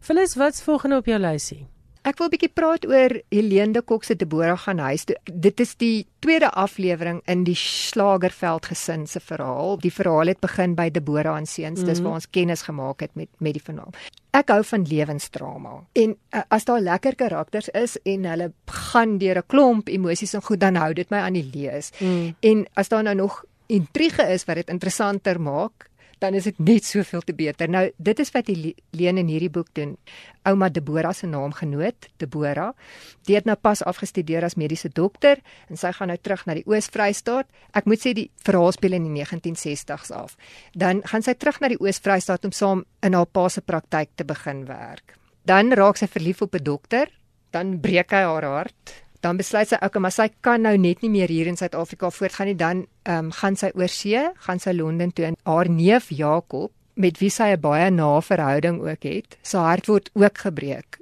[0.00, 1.66] Phyllis, wat's volgende op jou lysie?
[2.02, 5.04] Ek wil 'n bietjie praat oor Helene de Kok se Deborah gaan huis.
[5.24, 9.78] Dit is die tweede aflewering in die Slagerveld gesin se verhaal.
[9.78, 11.86] Die verhaal het begin by Deborah en seuns, mm -hmm.
[11.86, 12.06] dis mhm.
[12.06, 13.92] waar ons kennis gemaak het met met die verhaal.
[14.30, 15.84] Ek hou van lewensdrama.
[15.92, 20.42] En uh, as daar lekker karakters is en hulle gaan deur 'n klomp emosies en
[20.42, 21.90] goed, dan hou dit my aan die lees.
[21.98, 22.34] Mm.
[22.40, 25.88] En as daar nou nog intrige is wat dit interessanter maak,
[26.22, 27.70] dan is dit net soveel te beter.
[27.70, 29.96] Nou dit is wat leen in hierdie boek doen.
[30.46, 32.72] Ouma Deborah se naam genoot, Deborah.
[33.26, 36.66] Die het nou pas afgestudeer as mediese dokter en sy gaan nou terug na die
[36.70, 37.50] Oos-Vrystaat.
[37.78, 40.36] Ek moet sê die verhaal speel in die 1960s af.
[40.78, 44.26] Dan gaan sy terug na die Oos-Vrystaat om saam in haar pa se praktyk te
[44.28, 45.16] begin werk.
[45.46, 47.10] Dan raak sy verlief op 'n dokter,
[47.50, 51.10] dan breek hy haar hart dan besluit sy ook maar sy kan nou net nie
[51.10, 52.58] meer hier in Suid-Afrika voortgaan nie.
[52.58, 56.72] Dan ehm um, gaan sy oor see gaan sy Londen toe en haar neef Jakob
[56.94, 60.98] met wie sy 'n baie na verhouding ook het sy hart word ook gebreek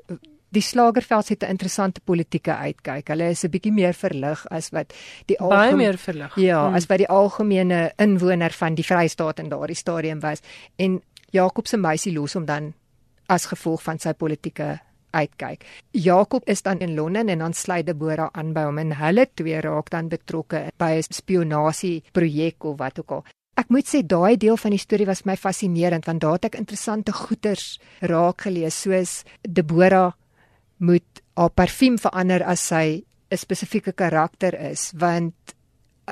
[0.51, 3.09] die slagerveld het 'n interessante politieke uitkyk.
[3.09, 4.93] Hulle is 'n bietjie meer verlig as wat
[5.27, 6.37] die baie meer verlig.
[6.37, 6.75] Ja hmm.
[6.75, 10.41] as wat die algemene inwoner van die Vrystaat in daardie stadium was.
[10.77, 12.75] En Jakob se meisie los hom dan
[13.27, 14.81] as gevolg van sy politieke
[15.11, 15.65] uitkyk.
[15.91, 19.61] Jakob is dan in Londen en dan sluit Deborah aan by hom en hulle twee
[19.61, 23.25] raak dan betrokke by 'n spionasie projek of wat ook al.
[23.57, 26.55] Ek moet sê daai deel van die storie was my fascinerend want daar het ek
[26.55, 30.13] interessante goeters raak gelees soos Deborah
[30.79, 35.35] moet haar parfuum verander as sy 'n spesifieke karakter is want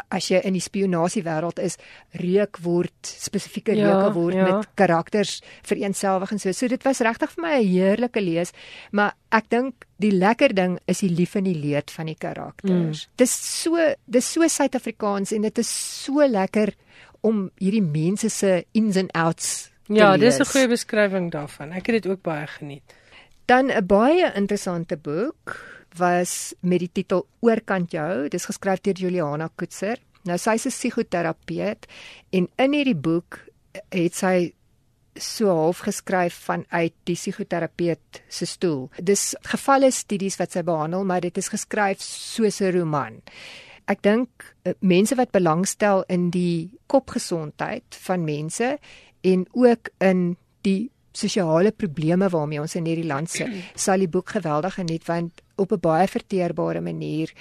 [0.08, 1.78] as jy in die spionasie wêreld is,
[2.20, 4.48] reuk word spesifieke ja, reuke word ja.
[4.48, 6.52] met karakters vereenselwig en so.
[6.52, 8.52] So dit was regtig vir my 'n heerlike lees,
[8.92, 13.06] maar ek dink die lekker ding is die lief en die leed van die karakters.
[13.06, 13.12] Mm.
[13.16, 13.32] Dis
[13.62, 16.74] so dis so Suid-Afrikaans en dit is so lekker
[17.22, 21.72] om hierdie mense se ins and outs Ja, dis 'n goeie beskrywing daarvan.
[21.72, 22.82] Ek het dit ook baie geniet.
[23.46, 25.56] Dan 'n baie interessante boek
[25.98, 28.28] was met die titel Oorkant jou.
[28.28, 29.98] Dis geskryf deur Juliana Koetser.
[30.24, 31.86] Nou sy's 'n psigoterapeut
[32.30, 33.40] en in hierdie boek
[33.90, 34.52] het sy
[35.14, 38.90] so half geskryf vanuit die psigoterapeut se stoel.
[39.02, 43.22] Dis gevalle studies wat sy behandel, maar dit is geskryf soos 'n roman.
[43.86, 48.78] Ek dink eh, mense wat belangstel in die kopgesondheid van mense
[49.20, 54.28] en ook in die sosiale probleme waarmee ons in hierdie land sit, sal die boek
[54.28, 57.32] geweldig geniet want op 'n baie verteerbare manier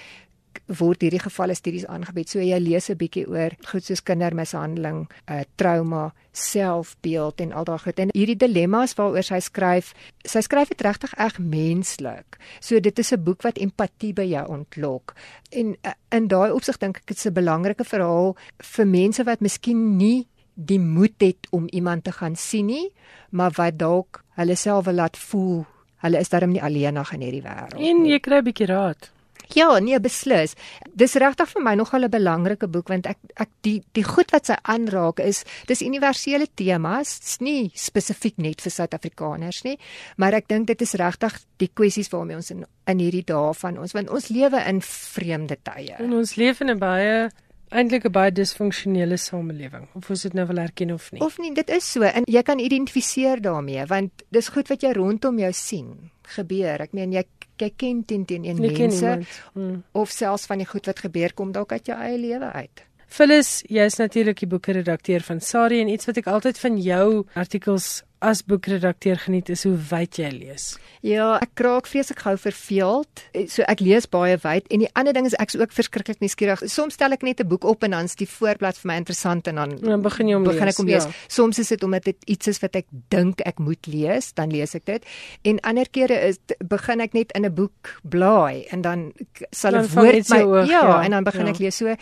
[0.66, 2.28] word hierdie gevalle studies aangebied.
[2.28, 7.78] So jy lees 'n bietjie oor goed soos kindermishandeling, uh trauma, selfbeeld en al daai
[7.78, 7.98] goed.
[7.98, 12.38] En hierdie dilemma's waaroor sy skryf, sy skryf dit regtig reg menslik.
[12.60, 15.14] So dit is 'n boek wat empatie by jou ontlok.
[15.50, 19.40] En uh, in daai opsig dink ek dit is 'n belangrike verhaal vir mense wat
[19.40, 22.92] miskien nie die moed het om iemand te gaan sien nie,
[23.30, 25.66] maar wat dalk hulle self wil laat voel
[26.04, 27.90] hulle is darm nie alleenig in hierdie wêreld nie.
[27.90, 29.10] En jy kry 'n bietjie raad.
[29.56, 30.52] Ja, nee, beslis.
[30.98, 34.46] Dis regtig vir my nogal 'n belangrike boek want ek ek die die goed wat
[34.46, 39.78] sy aanraak is dis universele temas, dis nie spesifiek net vir Suid-Afrikaners nie,
[40.16, 43.78] maar ek dink dit is regtig die kwessies waarmee ons in in hierdie dae van
[43.78, 45.96] ons want ons lewe in vreemde tye.
[45.98, 47.30] En ons leef in 'n baie
[47.70, 49.88] eintlik 'n baie disfunksionele samelewing.
[49.94, 51.20] Of ons dit nou wil erken of nie.
[51.20, 54.92] Of nie, dit is so en jy kan identifiseer daarmee want dis goed wat jy
[54.92, 56.80] rondom jou sien gebeur.
[56.80, 57.24] Ek meen jy
[57.58, 59.18] jy ken teen teen een mense
[59.54, 59.82] hmm.
[59.92, 62.84] of selfs van die goed wat gebeur kom dalk uit jou eie lewe uit.
[63.08, 67.24] Phyllis, jy is natuurlik die boekredakteur van Sari en iets wat ek altyd van jou
[67.34, 70.64] artikels as boekredakteur geniet is hoe wyd jy lees.
[71.06, 73.22] Ja, ek kraak vreeslik gou verveeld.
[73.52, 76.64] So ek lees baie wyd en die ander ding is ek's ook verskriklik nuuskierig.
[76.66, 79.54] Soms stel ek net 'n boek op en dan's die voorblad vir my interessant en
[79.54, 80.74] dan, dan begin jy om begin lees.
[80.74, 81.04] Ek om lees.
[81.04, 81.12] Ja.
[81.28, 84.74] Soms is dit omdat dit iets is wat ek dink ek moet lees, dan lees
[84.74, 85.04] ek dit.
[85.44, 89.12] En ander kere is begin ek net in 'n boek blaai en dan
[89.52, 91.52] sal 'n woord my oog, ja, ja, en dan begin ja.
[91.52, 91.76] ek lees.
[91.76, 91.94] So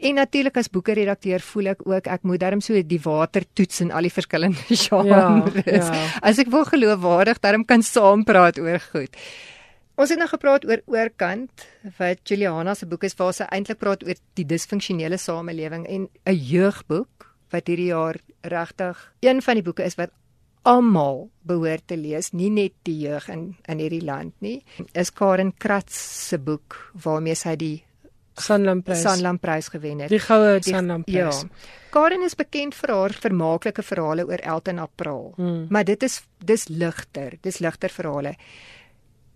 [0.00, 3.90] en natuurlik as boekredakteur voel ek ook ek moet darm so die water toets in
[3.90, 5.08] al die verskillende genres.
[5.08, 5.88] Ja is.
[5.88, 6.06] Ja.
[6.22, 9.16] As ek wil geloofwaardig daarom kan saam praat oor goed.
[9.94, 11.66] Ons het nou gepraat oor oorkant
[12.00, 16.34] wat Juliana se boek is waar sy eintlik praat oor die disfunksionele samelewing en 'n
[16.34, 20.10] jeugboek wat hierdie jaar regtig een van die boeke is wat
[20.64, 24.64] almal behoort te lees, nie net die jeug in in hierdie land nie.
[24.94, 25.94] Is Karen Kratz
[26.28, 27.84] se boek waarmee sy die
[28.34, 30.08] Sanlamprys Sanlamprys gewen het.
[30.08, 31.40] Die goue Sanlamprys.
[31.40, 31.48] Ja.
[31.90, 35.32] Karen is bekend vir haar vermaaklike verhale oor Elton April.
[35.36, 35.66] Hmm.
[35.70, 38.34] Maar dit is dis ligter, dis ligter verhale.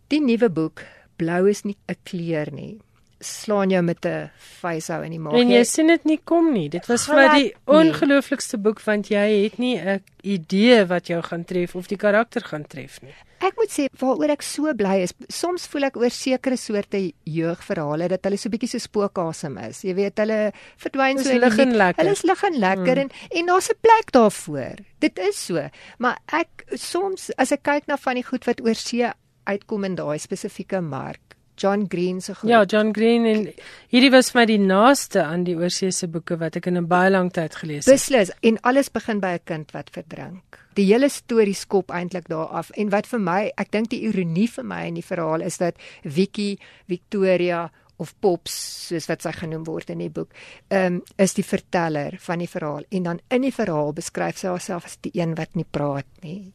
[0.09, 0.83] Die nuwe boek
[1.17, 2.81] Blou is nie 'n kleur nie
[3.21, 5.35] slaan jou met 'n facehou in die maag.
[5.35, 6.69] En jy sien dit nie kom nie.
[6.69, 11.44] Dit was vir die ongelooflikste boek want jy het nie 'n idee wat jou gaan
[11.44, 13.14] tref of die karakter gaan tref nie.
[13.38, 18.08] Ek moet sê waaroor ek so bly is, soms voel ek oor sekere soorte jeugverhale
[18.08, 19.83] dat hulle so bietjie so spookasem is.
[19.83, 22.02] Jy weet, hulle verdwyn so lig en lekker.
[22.02, 23.00] Hulle is lig en lekker mm.
[23.00, 24.77] en en daar's 'n plek daarvoor.
[24.98, 25.69] Dit is so.
[25.98, 29.06] Maar ek soms as ek kyk na van die goed wat oor see
[29.44, 32.50] uitkom in daai spesifieke mark John Green se goed.
[32.50, 33.48] Ja, John Green en
[33.92, 37.11] hierdie was vir my die naaste aan die oorseese boeke wat ek in 'n baie
[37.11, 37.94] lang tyd gelees het.
[37.94, 40.59] Beslis en alles begin by 'n kind wat verdrink.
[40.75, 44.48] Die hele storie skop eintlik daar af en wat vir my, ek dink die ironie
[44.48, 48.55] vir my in die verhaal is dat Vicky, Victoria of Pops
[48.88, 50.33] soos wat sy genoem word in die boek,
[50.71, 54.49] ehm um, is die verteller van die verhaal en dan in die verhaal beskryf sy
[54.49, 56.53] haarself as die een wat nie praat nie.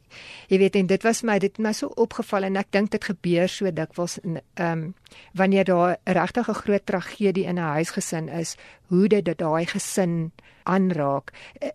[0.49, 3.09] Jy weet en dit was my dit het my so opgeval en ek dink dit
[3.11, 4.93] gebeur so dikwels in ehm um,
[5.37, 8.55] wanneer daar regtig 'n groot tragedie in 'n huisgesin is,
[8.87, 10.31] hoe dit daai gesin
[10.63, 11.31] aanraak.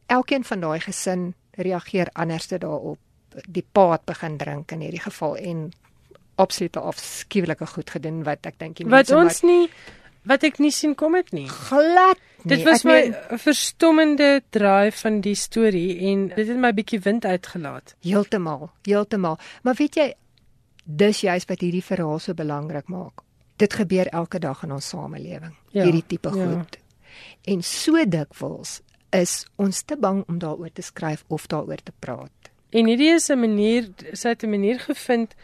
[0.07, 2.99] Elkeen van daai gesin reageer anders daarop.
[3.49, 5.71] Die pa het begin drink in hierdie geval en
[6.39, 9.69] absolute afskuwelike goed gedoen wat ek dink die mense wat ons nie
[10.29, 11.47] wat ek nie sien kom het nie.
[11.49, 12.21] Glad.
[12.43, 12.51] Nie.
[12.53, 17.01] Dit was ek my meen, verstommende draai van die storie en dit het my bietjie
[17.05, 17.95] wind uitgelaat.
[18.07, 19.39] Heeltemal, heeltemal.
[19.67, 20.09] Maar weet jy
[20.89, 23.25] dis juist wat hierdie verhaal so belangrik maak.
[23.59, 25.57] Dit gebeur elke dag in ons samelewing.
[25.75, 26.47] Ja, hierdie tipe ja.
[26.47, 26.79] goed.
[27.49, 28.79] En so dikwels
[29.17, 32.53] is ons te bang om daaroor te skryf of daaroor te praat.
[32.71, 35.35] En hierdie is 'n manier, sy het 'n manier gevind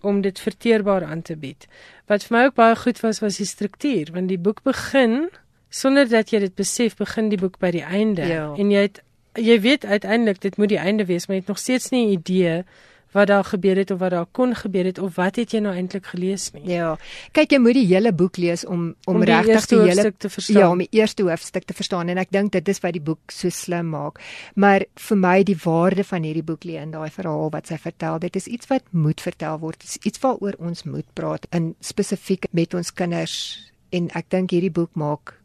[0.00, 1.66] om dit verteerbaar aan te bied.
[2.06, 5.28] Wat vir my ook baie goed was was die struktuur, want die boek begin
[5.68, 8.52] sonder dat jy dit besef, begin die boek by die einde ja.
[8.56, 9.02] en jy het
[9.36, 12.12] jy weet uiteindelik dit moet die einde wees, maar jy het nog steeds nie 'n
[12.18, 12.64] idee
[13.16, 15.74] wat daar gebeur het of wat daar kon gebeur het of wat het jy nou
[15.74, 16.64] eintlik gelees nie.
[16.76, 16.94] Ja.
[17.36, 20.30] Kyk, jy moet die hele boek lees om om, om regtig die, die hele te
[20.30, 20.58] verstaan.
[20.60, 23.32] Ja, om die eerste hoofstuk te verstaan en ek dink dit is wat die boek
[23.32, 24.20] so slim maak.
[24.54, 28.20] Maar vir my die waarde van hierdie boek lê in daai verhaal wat sy vertel.
[28.22, 29.80] Dit is iets wat moet vertel word.
[29.80, 33.38] Dit is iets waaroor ons moet praat in spesifiek met ons kinders
[33.96, 35.36] en ek dink hierdie boek maak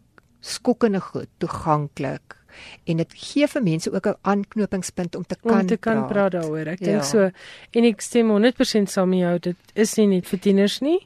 [0.42, 2.41] skokkende goed toeganklik
[2.86, 6.10] en dit gee vir mense ook 'n aanknopingspunt om te kan om te kan praat,
[6.10, 6.68] praat daaroor.
[6.68, 6.86] Ek ja.
[6.86, 7.32] dink so
[7.72, 9.40] en ek stem 100% saam met jou.
[9.40, 11.00] Dit is nie net vir tieners nie.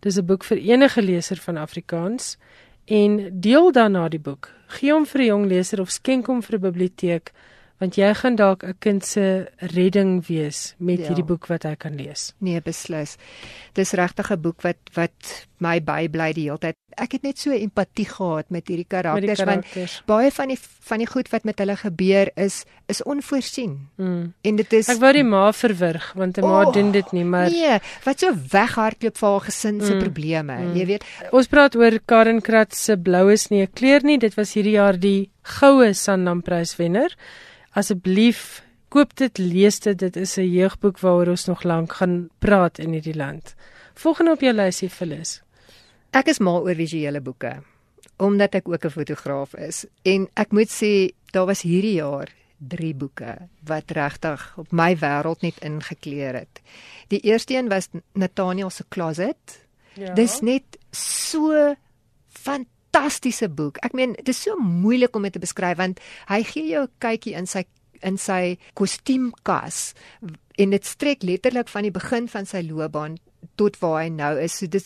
[0.00, 2.36] Dis 'n boek vir enige leser van Afrikaans
[2.86, 4.50] en deel dan na die boek.
[4.66, 7.32] Gee hom vir 'n jong leser of skenk hom vir 'n biblioteek
[7.82, 11.10] want jy gaan dalk 'n kind se redding wees met ja.
[11.10, 12.32] hierdie boek wat hy kan lees.
[12.38, 13.16] Nee, beslis.
[13.74, 16.76] Dis regtig 'n boek wat wat my bybly die hele tyd.
[16.98, 20.02] Ek het net so empatie gehad met hierdie karakters, met die karakters.
[20.04, 20.58] want baie van die
[20.90, 23.88] van die goed wat met hulle gebeur is is onvoorsien.
[23.96, 24.34] Mm.
[24.42, 27.24] En dit is Ek wou die ma verwrig want 'n ma oh, doen dit nie,
[27.24, 30.00] maar Nee, wat so weghardloop vir haar gesin se mm.
[30.00, 30.56] probleme.
[30.58, 30.74] Mm.
[30.76, 34.18] Jy weet, ons praat oor Karen Krat se Bloue Snee kleur nie.
[34.18, 37.10] Dit was hierdie jaar die goue Sanlam prys wenner
[37.72, 38.62] asseblief
[38.92, 39.98] koop dit, lees dit.
[39.98, 43.54] Dit is 'n jeugboek waaroor ons nog lank gaan praat in hierdie land.
[43.94, 45.42] Volgende op jou lysie Phyllis.
[46.10, 47.62] Ek is mal oor visuele boeke
[48.16, 52.94] omdat ek ook 'n fotograaf is en ek moet sê daar was hierdie jaar drie
[52.94, 56.60] boeke wat regtig op my wêreld net ingekleur het.
[57.08, 59.66] Die eerste een was Nathaniel se Closet.
[59.94, 60.14] Ja.
[60.14, 61.74] Dis net so
[62.28, 63.78] van fantastiese boek.
[63.82, 66.92] Ek meen, dit is so moeilik om dit te beskryf want hy gee jou 'n
[67.00, 67.64] kykie in sy
[68.02, 69.94] in sy kostuumkas
[70.58, 73.16] en dit strek letterlik van die begin van sy loopbaan
[73.56, 74.58] tot waar hy nou is.
[74.58, 74.84] So dit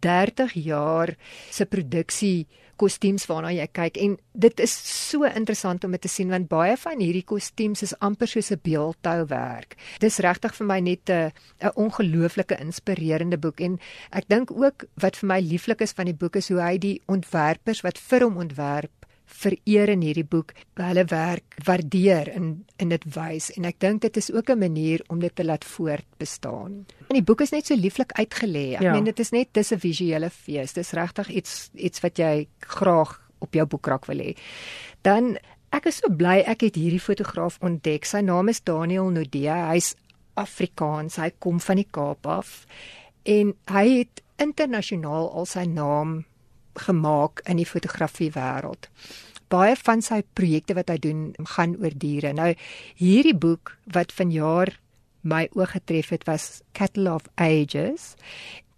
[0.00, 1.16] 30 jaar
[1.50, 2.46] se produksie
[2.78, 4.74] kostuums waarna jy kyk en dit is
[5.10, 8.60] so interessant om dit te sien want baie van hierdie kostuums is amper soos 'n
[8.62, 9.76] beeldhouwerk.
[10.00, 13.78] Dis regtig vir my net 'n 'n ongelooflike inspirerende boek en
[14.12, 17.02] ek dink ook wat vir my lieflik is van die boek is hoe hy die
[17.06, 18.97] ontwerpers wat vir hom ontwerp
[19.28, 22.48] vereer in hierdie boek, hulle werk waardeer in
[22.80, 25.64] in dit wys en ek dink dit is ook 'n manier om dit te laat
[25.64, 26.86] voortbestaan.
[27.08, 28.74] En die boek is net so lieflik uitgelê.
[28.74, 28.92] Ek ja.
[28.92, 30.72] meen dit is net dis 'n visuele fees.
[30.72, 34.36] Dis regtig iets iets wat jy graag op jou boekrak wil hê.
[35.02, 35.38] Dan
[35.70, 38.04] ek is so bly ek het hierdie fotograaf ontdek.
[38.04, 39.70] Sy naam is Daniel Nodea.
[39.72, 39.94] Hy's
[40.34, 41.16] Afrikaans.
[41.16, 42.66] Hy kom van die Kaap af
[43.28, 46.24] en hy het internasionaal al sy naam
[46.78, 48.88] gemaak in die fotografie wêreld.
[49.48, 51.22] Baie van sy projekte wat hy doen,
[51.56, 52.34] gaan oor diere.
[52.36, 52.52] Nou
[53.00, 54.74] hierdie boek wat vanjaar
[55.28, 58.14] my oog getref het was Cattle of Ages.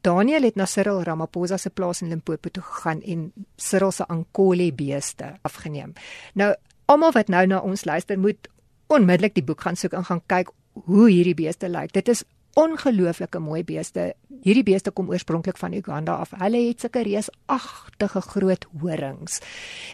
[0.01, 4.73] Daniel het na Cyril Ramaphosa se plaas in Limpopo toe gegaan en Cyril se Ankole
[4.73, 5.93] beeste afgeneem.
[6.35, 6.55] Nou
[6.87, 8.49] almal wat nou na ons luister moet
[8.91, 10.51] onmiddellik die boek gaan soek en gaan kyk
[10.87, 11.93] hoe hierdie beeste lyk.
[11.93, 12.25] Dit is
[12.59, 14.15] ongelooflike mooi beeste.
[14.43, 16.33] Hierdie beeste kom oorspronklik van Uganda af.
[16.41, 19.41] Hulle het sulke reusagtige groot horings.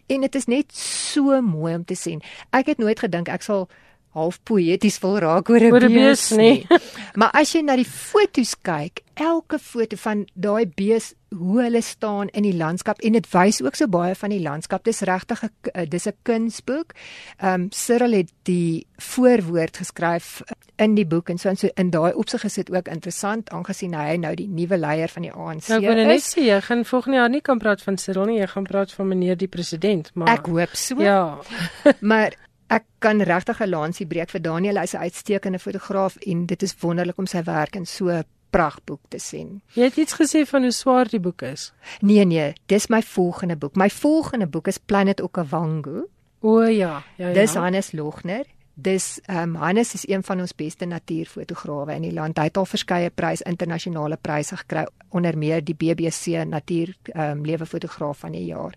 [0.07, 2.23] En dit is net so mooi om te sien.
[2.51, 3.69] Ek het nooit gedink ek sal
[4.17, 6.67] half poëties wil raak oor 'n bees nie.
[7.21, 12.29] maar as jy na die foto's kyk, elke foto van daai bees hoe hulle staan
[12.29, 14.85] in die landskap en dit wys ook so baie van die landskap.
[14.85, 16.93] Dis regtig 'n eh, dis 'n kunsboek.
[17.39, 20.43] Ehm um, Cyril het die voorwoord geskryf
[20.77, 23.95] in die boek en so en so in daai opsig is dit ook interessant aangesien
[23.95, 25.89] hy nou die nuwe leier van die ANC nou, is.
[25.89, 28.65] Nou, net sê jy gaan volgende jaar nie kan praat van Cyril nie, jy gaan
[28.65, 31.03] praat van meneer die president, maar Ek hoop so.
[31.03, 31.39] Ja.
[32.01, 32.37] maar
[32.69, 36.75] ek kan regtig 'n lansie breek vir Daniel, hy's 'n uitstekende fotograaf en dit is
[36.81, 39.61] wonderlik om sy werk in so 'n pragtboek te sien.
[39.75, 41.73] Jy het iets gesê van hoe swaar die boek is.
[42.01, 43.77] Nee nee, dis my volgende boek.
[43.77, 46.07] My volgende boek is Planet Okavango.
[46.41, 47.35] O ja, ja ja.
[47.35, 48.45] Dis Hannes Logner.
[48.75, 52.37] Dis um, Hannes is een van ons beste natuurfotograwe in die land.
[52.39, 54.85] Hy het al verskeie pryse, internasionale pryse gekry,
[55.17, 58.77] onder meer die BBC Natuur um, Lewe Fotograaf van die jaar.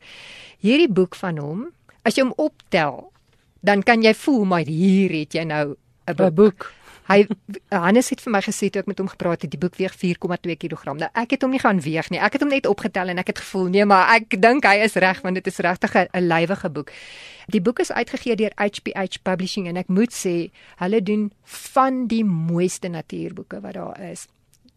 [0.64, 1.66] Hierdie boek van hom,
[2.08, 3.10] as jy hom optel,
[3.60, 5.76] dan kan jy voel maar hier het jy nou
[6.08, 6.36] 'n boek.
[6.36, 6.72] boek.
[7.10, 7.26] Hy
[7.74, 10.56] Hannes het vir my gesê toe ek met hom gepraat het, die boek weeg 4,2
[10.62, 10.94] kg.
[10.94, 12.20] Nou ek het hom nie gaan weeg nie.
[12.20, 14.94] Ek het hom net opgetel en ek het gevoel nee, maar ek dink hy is
[14.94, 16.92] reg want dit is regtig 'n lywige boek.
[17.48, 22.24] Die boek is uitgegee deur HPH Publishing en ek moet sê, hulle doen van die
[22.24, 24.28] mooiste natuurboeke wat daar is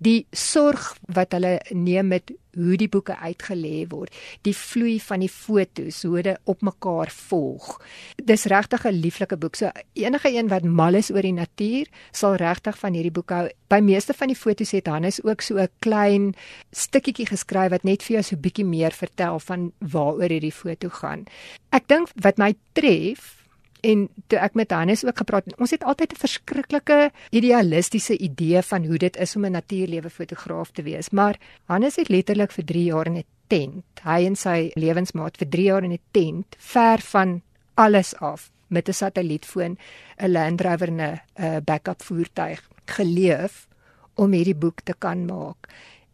[0.03, 4.13] die sorg wat hulle neem met hoe die boeke uitgelê word,
[4.45, 7.79] die vloei van die fotos, hoe dit op mekaar volg.
[8.17, 9.57] Dis regtig 'n lieflike boek.
[9.57, 13.49] So enige een wat mal is oor die natuur, sal regtig van hierdie boek hou.
[13.69, 16.35] By meeste van die fotos het Hannes ook so 'n klein
[16.73, 20.89] stukkietjie geskryf wat net vir jou so 'n bietjie meer vertel van waaroor hierdie foto
[20.89, 21.25] gaan.
[21.71, 23.41] Ek dink wat my tref
[23.83, 28.62] En toe ek met Hannes ook gepraat het, ons het altyd 'n verskriklike idealistiese idee
[28.62, 32.64] van hoe dit is om 'n natuurlewe fotograaf te wees, maar Hannes het letterlik vir
[32.64, 36.57] 3 jaar in 'n tent, hy en sy lewensmaat vir 3 jaar in 'n tent,
[36.59, 37.43] ver van
[37.74, 39.78] alles af met 'n satellietfoon,
[40.16, 43.66] 'n Land Rover en 'n backup voertuig geleef
[44.14, 45.68] om hierdie boek te kan maak.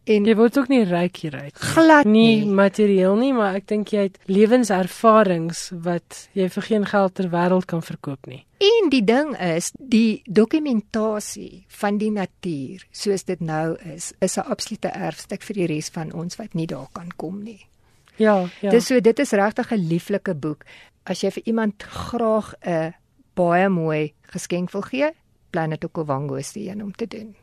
[0.09, 1.55] En jy word ook nie ryk hieruit.
[1.55, 2.53] glad Nie nie.
[2.57, 7.67] materieel nie, maar ek dink jy het lewenservarings wat jy vir geen geld ter wêreld
[7.69, 8.45] kan verkoop nie.
[8.59, 14.49] En die ding is, die dokumentasie van die natuur soos dit nou is, is 'n
[14.49, 17.67] absolute erfstuk vir die res van ons wat nie daar kan kom nie.
[18.15, 18.69] Ja, ja.
[18.69, 20.65] Dis so dit is regtig 'n lieflike boek.
[21.05, 22.93] As jy vir iemand graag 'n
[23.35, 25.11] baie mooi geskenk wil gee,
[25.49, 27.35] Planet Okwango is die een om te doen.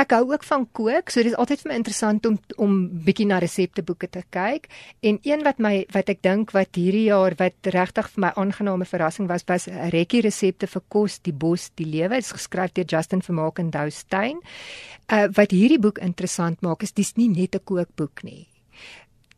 [0.00, 3.36] Ek hou ook van kook, so dis altyd vir my interessant om om bietjie na
[3.42, 4.68] resepteboeke te kyk.
[5.04, 8.86] En een wat my wat ek dink wat hierdie jaar wat regtig vir my aangename
[8.88, 12.14] verrassing was, was 'n rekkie resepte vir kos, die bos, die lewe.
[12.16, 14.40] Dit is geskryf deur Justin Vermaak en Dou Steyn.
[15.12, 18.46] Uh wat hierdie boek interessant maak is dis nie net 'n kookboek nie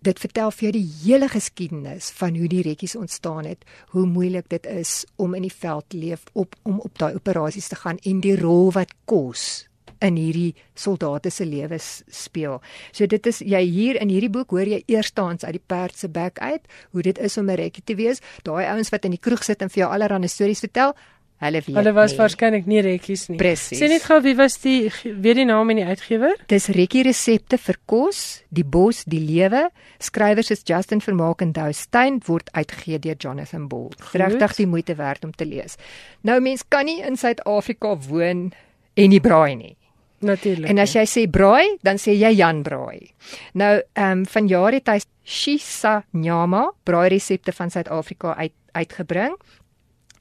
[0.02, 4.48] dit vertel vir jou die hele geskiedenis van hoe die rekkies ontstaan het, hoe moeilik
[4.48, 7.98] dit is om in die veld te leef, op om op daai operasies te gaan
[8.02, 9.68] en die rol wat kos
[10.02, 12.60] in hierdie soldate se lewens speel.
[12.92, 16.10] So dit is jy hier in hierdie boek hoor jy eerstens uit die perd se
[16.12, 18.20] bek uit hoe dit is om 'n rekkie te wees.
[18.42, 20.94] Daai ouens wat in die kroeg sit en vir jou allerlei stories vertel,
[21.42, 21.76] hulle weet.
[21.76, 23.38] Hulle was waarskynlik nie rekkies nie.
[23.40, 23.80] Presies.
[23.80, 26.36] Sê net gou wie was die weet die naam en die uitgewer?
[26.52, 29.68] Dis rekkie resepte vir kos, die bos, die lewe.
[30.02, 33.68] Skrywers is Justin Vermaak en Dou Steyn word uitgegee deur Jonathan.
[33.72, 33.96] Goed.
[34.14, 35.76] Regtig die moeite werd om te lees.
[36.22, 38.52] Nou mens kan nie in Suid-Afrika woon
[38.94, 39.76] en nie braai nie.
[40.22, 40.70] Natuurlik.
[40.70, 43.10] En as jy sê braai, dan sê jy Jan braai.
[43.58, 49.34] Nou, ehm um, vanjaar het hy Shisa Nyama braai resepte van Suid-Afrika uit uitgebring.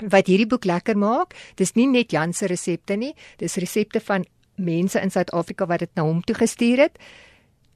[0.10, 4.26] Wat hierdie boek lekker maak, dis nie net Jan se resepte nie, dis resepte van
[4.56, 6.98] mense in Suid-Afrika wat dit na hom toe gestuur het.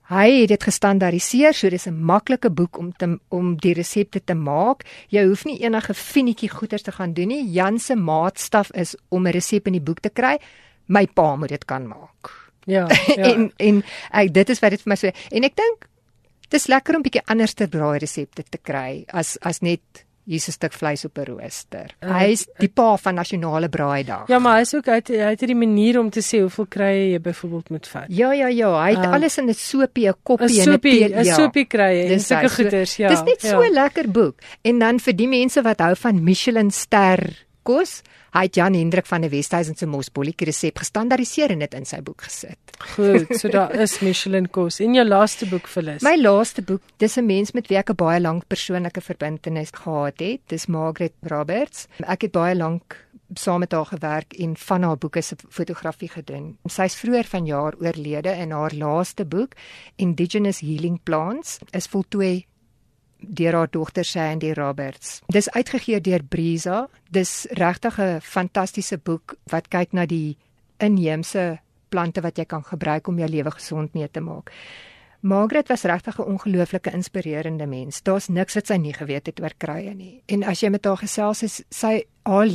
[0.05, 4.33] Hy het dit gestandaardiseer, so dis 'n maklike boek om te om die resepte te
[4.33, 4.83] maak.
[5.09, 7.51] Jy hoef nie enige finetjie goeders te gaan doen nie.
[7.51, 10.37] Jan se maatstaf is om 'n resep in die boek te kry.
[10.87, 12.31] My pa moet dit kan maak.
[12.65, 13.23] ja, ja.
[13.23, 15.85] en en ek dit is wat dit vir my so en ek dink
[16.49, 20.51] dis lekker om bietjie anders te braai resepte te kry as as net hier's 'n
[20.51, 21.93] stuk vleis op 'n rooster.
[22.01, 24.27] Uh, Hy's die pa van nasionale braaidag.
[24.27, 27.11] ja, maar hy is ook uit hy het hierdie manier om te sê hoeveel krye
[27.11, 28.05] jy byvoorbeeld moet vat.
[28.09, 30.79] ja, ja, ja, hy het Um, alles in 'n sopie, 'n 'n koppie en 'n
[30.79, 31.09] tee.
[31.09, 31.35] 'n ja.
[31.35, 33.09] soepie krye en hy, sulke goeders, ja.
[33.09, 33.49] Dis net ja.
[33.49, 34.35] so 'n lekker boek.
[34.63, 38.01] En dan vir die mense wat hou van Michelin ster kos,
[38.35, 42.01] hy het Jan Hendrik van die Westhuizen se mosbolletjie resep gestandaardiseer en dit in sy
[42.05, 42.59] boek gesit.
[42.95, 44.79] Goed, so daar is Michelin kos.
[44.83, 47.95] En jou laaste boek vir My laaste boek, dis 'n mens met wie ek 'n
[47.95, 50.41] baie lank persoonlike verbintenis gehad het.
[50.47, 51.87] Dis Margaret Roberts.
[52.07, 56.57] Ek het baie lank saam met haar gewerk en van haar boeke se fotografie gedoen.
[56.65, 59.53] Sy's vroeër vanjaar oorlede en haar laaste boek,
[59.95, 62.45] Indigenous Healing Plants, is voltooi
[63.27, 65.21] deur haar dogter Sandy Roberts.
[65.27, 66.89] Dis uitgegee deur Brisa.
[67.09, 70.37] Dis regtig 'n fantastiese boek wat kyk na die
[70.77, 71.59] inheemse
[71.89, 74.51] plante wat jy kan gebruik om jou lewe gesond mee te maak.
[75.25, 78.01] Margaret was regtig 'n ongelooflike inspirerende mens.
[78.01, 80.21] Daar's niks wat sy nie geweet het oor krye nie.
[80.25, 82.47] En as jy met haar gesels is sy haar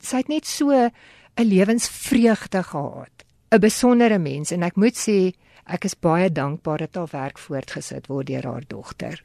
[0.00, 0.90] sy het net so 'n
[1.36, 3.24] lewensvreugde gehad.
[3.50, 5.32] 'n Besondere mens en ek moet sê
[5.66, 9.22] ek is baie dankbaar dat haar werk voortgesit word deur haar dogter.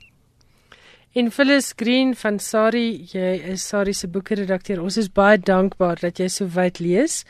[1.16, 4.82] En Phyllis Green van Sari, jy is Sari se boekredakteur.
[4.84, 7.22] Ons is baie dankbaar dat jy so wyd lees.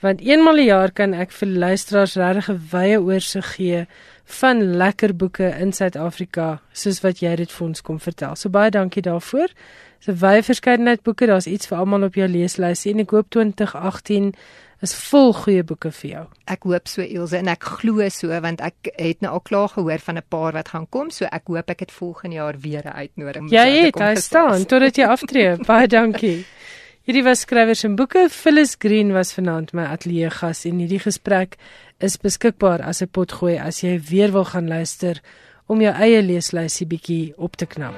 [0.00, 3.86] Want eenmal 'n jaar kan ek vir luisteraars regtig 'n wye oorsig gee
[4.24, 8.36] van lekker boeke in Suid-Afrika soos wat jy dit vir ons kom vertel.
[8.36, 9.48] So baie dankie daarvoor.
[9.98, 11.26] Dis 'n wye verskeidenheid boeke.
[11.26, 14.32] Daar's iets vir almal op jou leeslys en ek hoop 2018
[14.84, 16.24] is vol goeie boeke vir jou.
[16.52, 19.98] Ek hoop so Elsje en ek glo so want ek het nou al klaar gehoor
[19.98, 22.92] van 'n paar wat gaan kom, so ek hoop ek het volgende jaar weer 'n
[22.92, 23.50] uitnodiging.
[23.50, 24.24] Jy het hy gesels.
[24.24, 25.56] staan totdat jy aftree.
[25.68, 26.44] Baie dankie.
[27.06, 28.28] Hierdie was skrywers en boeke.
[28.28, 31.56] Phyllis Green was vanaand my ateljee gas en hierdie gesprek
[32.00, 35.22] is beskikbaar as 'n potgooi as jy weer wil gaan luister
[35.66, 37.94] om jou eie leeslysie bietjie op te knap.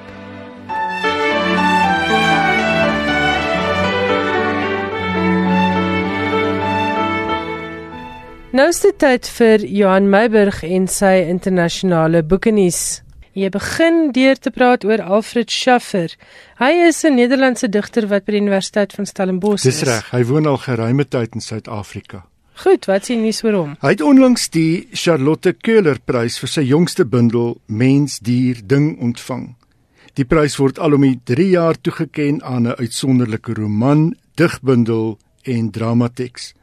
[8.49, 13.03] Nou is dit tyd vir Johan Meiburg en sy internasionale boekenuus.
[13.37, 16.15] Jy begin deur te praat oor Alfred Schaffer.
[16.57, 19.87] Hy is 'n Nederlandse digter wat by die Universiteit van Stellenbosch Dis is.
[19.87, 22.25] reg, hy woon al geruime tyd in Suid-Afrika.
[22.63, 23.77] Goed, wat sien nuus oor hom?
[23.81, 29.55] Hy het onlangs die Charlotte Köhler Prys vir sy jongste bundel Mens, dier, ding ontvang.
[30.15, 35.69] Die prys word al om die 3 jaar toegeken aan 'n uitsonderlike roman, digbundel en
[35.69, 36.53] dramateks.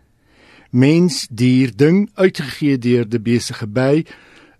[0.76, 4.04] Mens, dier, ding, uitgegee deur De Besige By,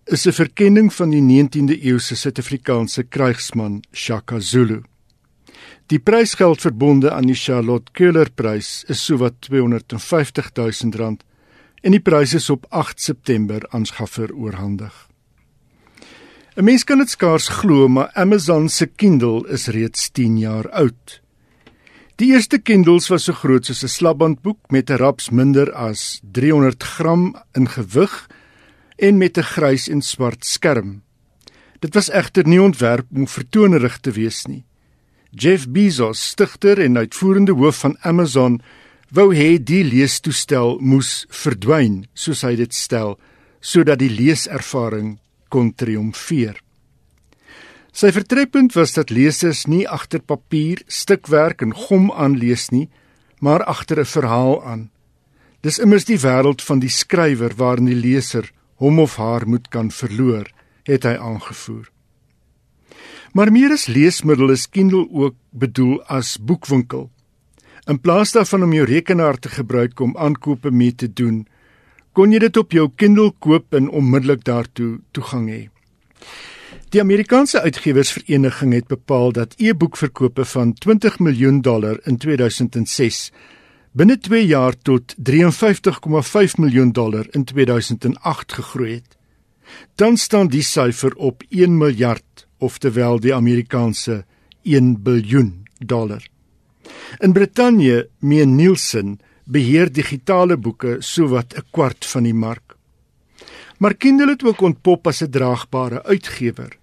[0.05, 4.83] is 'n verkenning van die 19de eeuse Suid-Afrikaanse krygsman Shaka Zulu.
[5.87, 11.25] Die prysgeld verbonde aan die Charlotte Köhler Prys is sowat R250 000 rand
[11.83, 15.09] en die prys is op 8 September aan Schaffer oorhandig.
[16.57, 21.26] 'n Mens kan dit skaars glo, maar Amazon se Kindle is reeds 10 jaar oud.
[22.17, 26.83] Die eerste Kindles was so groot soos 'n slapbandboek met 'n raps minder as 300
[26.83, 28.29] gram in gewig
[28.97, 31.03] en met 'n grys en swart skerm.
[31.81, 34.65] Dit was egter nie ontwerp om vertonerig te wees nie.
[35.31, 38.63] Jeff Bezos, stigter en uitvoerende hoof van Amazon,
[39.11, 43.19] wou hê die leestoestel moes verdwyn, soos hy dit stel,
[43.61, 46.66] sodat die leeservaring kon triomfeer.
[47.97, 52.91] Sy vertrekpunt was dat lesers nie agter papier, stukwerk en gom aanlees nie,
[53.41, 54.91] maar agter 'n verhaal aan.
[55.63, 59.91] Dis immers die wêreld van die skrywer waarin die leser hom of haar moet kan
[59.91, 60.47] verloor,
[60.85, 61.91] het hy aangevoer.
[63.33, 67.11] Maar meer as leesmiddel is Kindle ook bedoel as boekwinkel.
[67.87, 71.47] In plaas daarvan om jou rekenaar te gebruik om aankope mee te doen,
[72.13, 75.69] kon jy dit op jou Kindle koop en onmiddellik daartoe toegang hê.
[76.97, 83.33] Die Amerikaanse Uitgewersvereniging het bepaal dat e-boekverkope van 20 miljoen dollar in 2006
[83.93, 89.17] binne 2 jaar tot 53,5 miljoen dollar in 2008 gegroei het.
[89.95, 94.25] Dan staan die syfer op 1 miljard, oftewel die Amerikaanse
[94.63, 96.25] 1 biljoen dollar.
[97.19, 102.77] In Brittanje, meen Nielsen, beheer digitale boeke sowat 'n kwart van die mark.
[103.79, 106.79] Maar Kindle het ook ontpop as 'n draagbare uitgewer.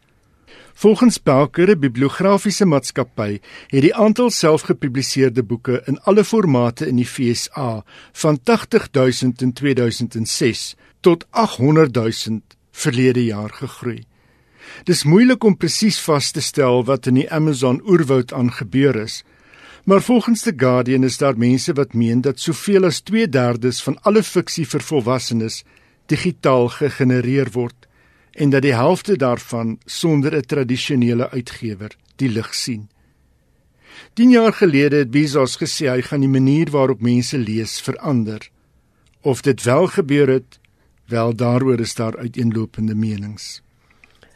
[0.73, 7.05] Volgens Belker, 'n bibliografiese maatskappy, het die aantal selfgepubliseerde boeke in alle formate in die
[7.05, 14.03] FSA van 80000 in 2006 tot 800000 verlede jaar gegroei.
[14.83, 19.23] Dis moeilik om presies vas te stel wat in die Amazon oerwoud aangebeur is,
[19.83, 24.23] Maar volgens The Guardian is daar mense wat meen dat soveel as 2/3 van alle
[24.23, 25.63] fiksie vir volwassenes
[26.05, 27.87] digitaal gegenereer word
[28.33, 32.89] en dat die helfte daarvan sonder 'n tradisionele uitgewer die lig sien.
[34.13, 38.49] 10 jaar gelede het Bezos gesê hy gaan die manier waarop mense lees verander.
[39.21, 40.59] Of dit wel gebeur het,
[41.05, 43.61] wel daaroor is daar uiteenlopende menings.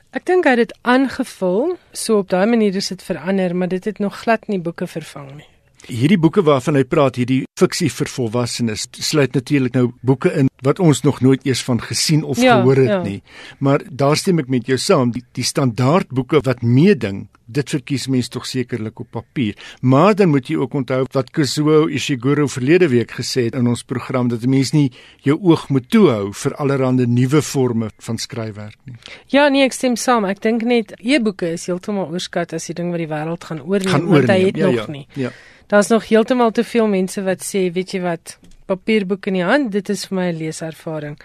[0.10, 3.86] Ek dink hy het dit aangevul, so op daai manier is dit verander, maar dit
[3.86, 5.57] het nog glad nie boeke vervang nie.
[5.88, 10.82] Hierdie boeke waarvan hy praat, hierdie fiksie vir volwassenes, sluit natuurlik nou boeke in wat
[10.84, 13.02] ons nog nooit eers van gesien of ja, gehoor het ja.
[13.06, 13.22] nie.
[13.60, 18.08] Maar daar stem ek met jou saam, die, die standaard boeke wat meeding, dit verkies
[18.12, 19.56] mense tog sekerlik op papier.
[19.82, 23.86] Maar dan moet jy ook onthou wat Kazuo Ishiguro verlede week gesê het in ons
[23.88, 24.92] program dat 'n mens nie
[25.24, 28.96] jou oog moet toehou vir allerlei nuwe forme van skryfwerk nie.
[29.28, 30.26] Ja, nee, ek stem saam.
[30.26, 34.08] Ek dink net e-boeke is heeltemal oorskat as die ding wat die wêreld gaan oorneem,
[34.08, 35.08] want hy het ja, nog ja, nie.
[35.14, 35.32] Ja.
[35.68, 38.38] Daar's nog heeltemal te veel mense wat sê, weet jy wat,
[38.68, 41.18] papierboek in die hand, dit is vir my 'n leeservaring.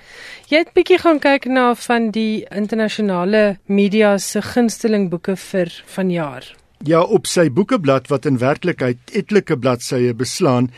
[0.51, 6.57] Jy het bietjie gaan kyk na van die internasionale media se gunsteling boeke vir vanjaar.
[6.85, 10.71] Ja, op sy boekeblad wat in werklikheid etlike bladsye beslaan,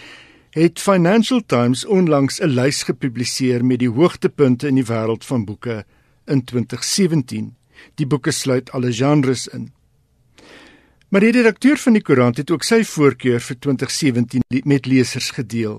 [0.51, 5.85] het Financial Times onlangs 'n lys gepubliseer met die hoogtepunte in die wêreld van boeke
[6.27, 7.55] in 2017.
[7.95, 9.74] Die boeke sluit alle genres in.
[11.15, 15.77] Maar die redakteur van die koerant het ook sy voorkeur vir 2017 met lesers gedeel.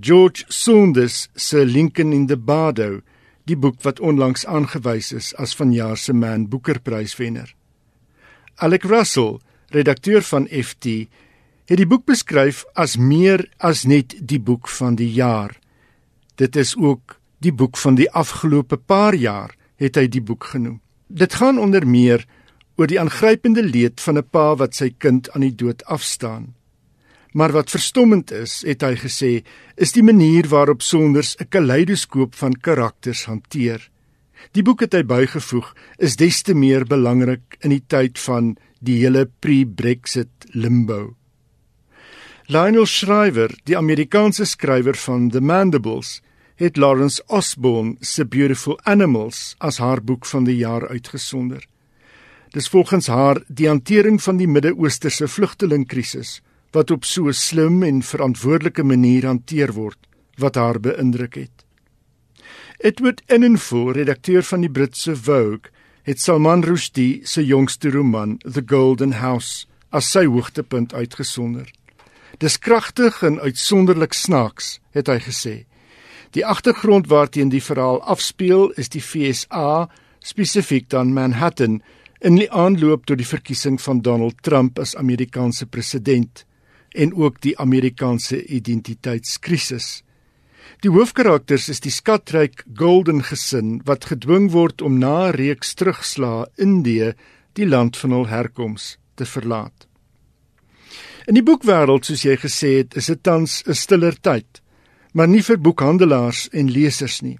[0.00, 3.02] George Saunders se Lincoln in the Bardo,
[3.44, 7.50] die boek wat onlangs aangewys is as vanjaar se Man Booker Pryswenner.
[8.56, 9.36] Alec Russell,
[9.68, 11.10] redakteur van FT,
[11.68, 15.52] het die boek beskryf as meer as net die boek van die jaar.
[16.40, 20.80] Dit is ook die boek van die afgelope paar jaar, het hy die boek genoem.
[21.12, 22.24] Dit gaan onder meer
[22.76, 26.54] oor die aangrypende leed van 'n pa wat sy kind aan die dood afstaan.
[27.32, 29.42] Maar wat verstommend is, het hy gesê,
[29.76, 33.90] is die manier waarop Sonders 'n kaleidoskoop van karakters hanteer.
[34.52, 39.00] Die boek het hy bygevoeg is des te meer belangrik in die tyd van die
[39.02, 41.16] hele pre-Brexit limbo.
[42.46, 46.20] Lionel Shriver, die Amerikaanse skrywer van The Mandibles,
[46.56, 51.64] het Lawrence Osborne se Beautiful Animals as haar boek van die jaar uitgesonder.
[52.54, 56.36] Dis volgens haar die hantering van die Midde-Oosterse vlugtelingkrisis
[56.74, 59.98] wat op so 'n slim en verantwoordelike manier hanteer word
[60.38, 61.64] wat haar beïndruk het.
[62.78, 65.70] Edward Enninful, redakteur van die Britse Vogue,
[66.02, 71.70] het Salman Rushdie se jongste roman The Golden House as sy hoogtepunt uitgesonder.
[72.38, 75.64] Dis kragtig en uitsonderlik snaaks, het hy gesê.
[76.30, 79.88] Die agtergrond waarteen die verhaal afspeel is die FSA,
[80.18, 81.82] spesifiek dan Manhattan,
[82.24, 86.46] in die aanloop tot die verkiesing van Donald Trump as Amerikaanse president
[86.96, 90.00] en ook die Amerikaanse identiteitskrisis.
[90.80, 96.46] Die hoofkarakters is die skatryk Golden gesin wat gedwing word om na 'n reeks terugslae
[96.56, 97.12] Indië
[97.52, 99.86] die land van hul herkoms te verlaat.
[101.26, 104.62] In die boekwêreld, soos jy gesê het, is dit tans 'n stiller tyd,
[105.12, 107.38] maar nie vir boekhandelaars en lesers nie.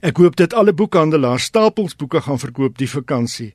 [0.00, 3.54] Ek hoop dat alle boekhandelaars stapels boeke gaan verkoop die vakansie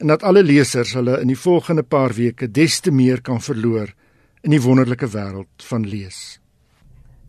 [0.00, 3.92] en dat alle lesers hulle in die volgende paar weke des te meer kan verloor
[4.40, 6.40] in die wonderlike wêreld van lees.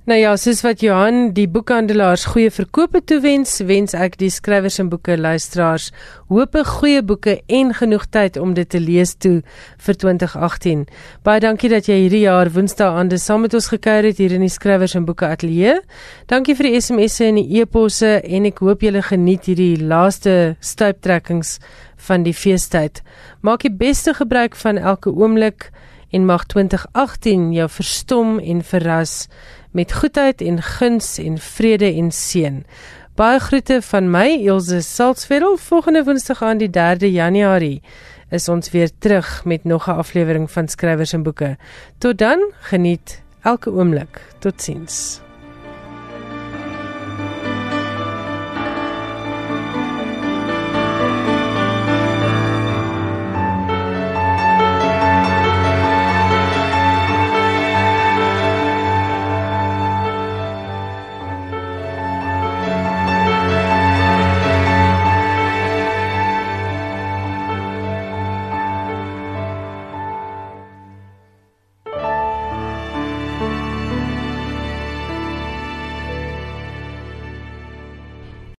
[0.09, 4.87] Nou ja, soos wat Johan die boekhandelaars goeie verkope toewens, wens ek die skrywers en
[4.89, 5.91] boeke luisteraars
[6.31, 9.43] hoope goeie boeke en genoeg tyd om dit te lees toe
[9.85, 10.87] vir 2018.
[11.21, 14.41] Baie dankie dat jy hierdie jaar Woensdae aande saam met ons gekuier het hier in
[14.41, 15.77] die skrywers en boeke ateljee.
[16.33, 21.59] Dankie vir die SMS'e en die e-posse en ek hoop julle geniet hierdie laaste stuiptrekkings
[22.07, 23.01] van die feestyd.
[23.41, 25.69] Maak die beste gebruik van elke oomblik
[26.11, 29.27] en mag 2018 jou verstom en verras
[29.71, 32.65] met goedheid en guns en vrede en seën.
[33.15, 35.61] Baie groete van my Elsje Salzveld.
[35.61, 37.81] Volgende Woensdag aan die 3de Januarie
[38.31, 41.57] is ons weer terug met nog 'n aflewering van Skrywers en Boeke.
[41.97, 44.21] Tot dan, geniet elke oomblik.
[44.39, 45.21] Totsiens.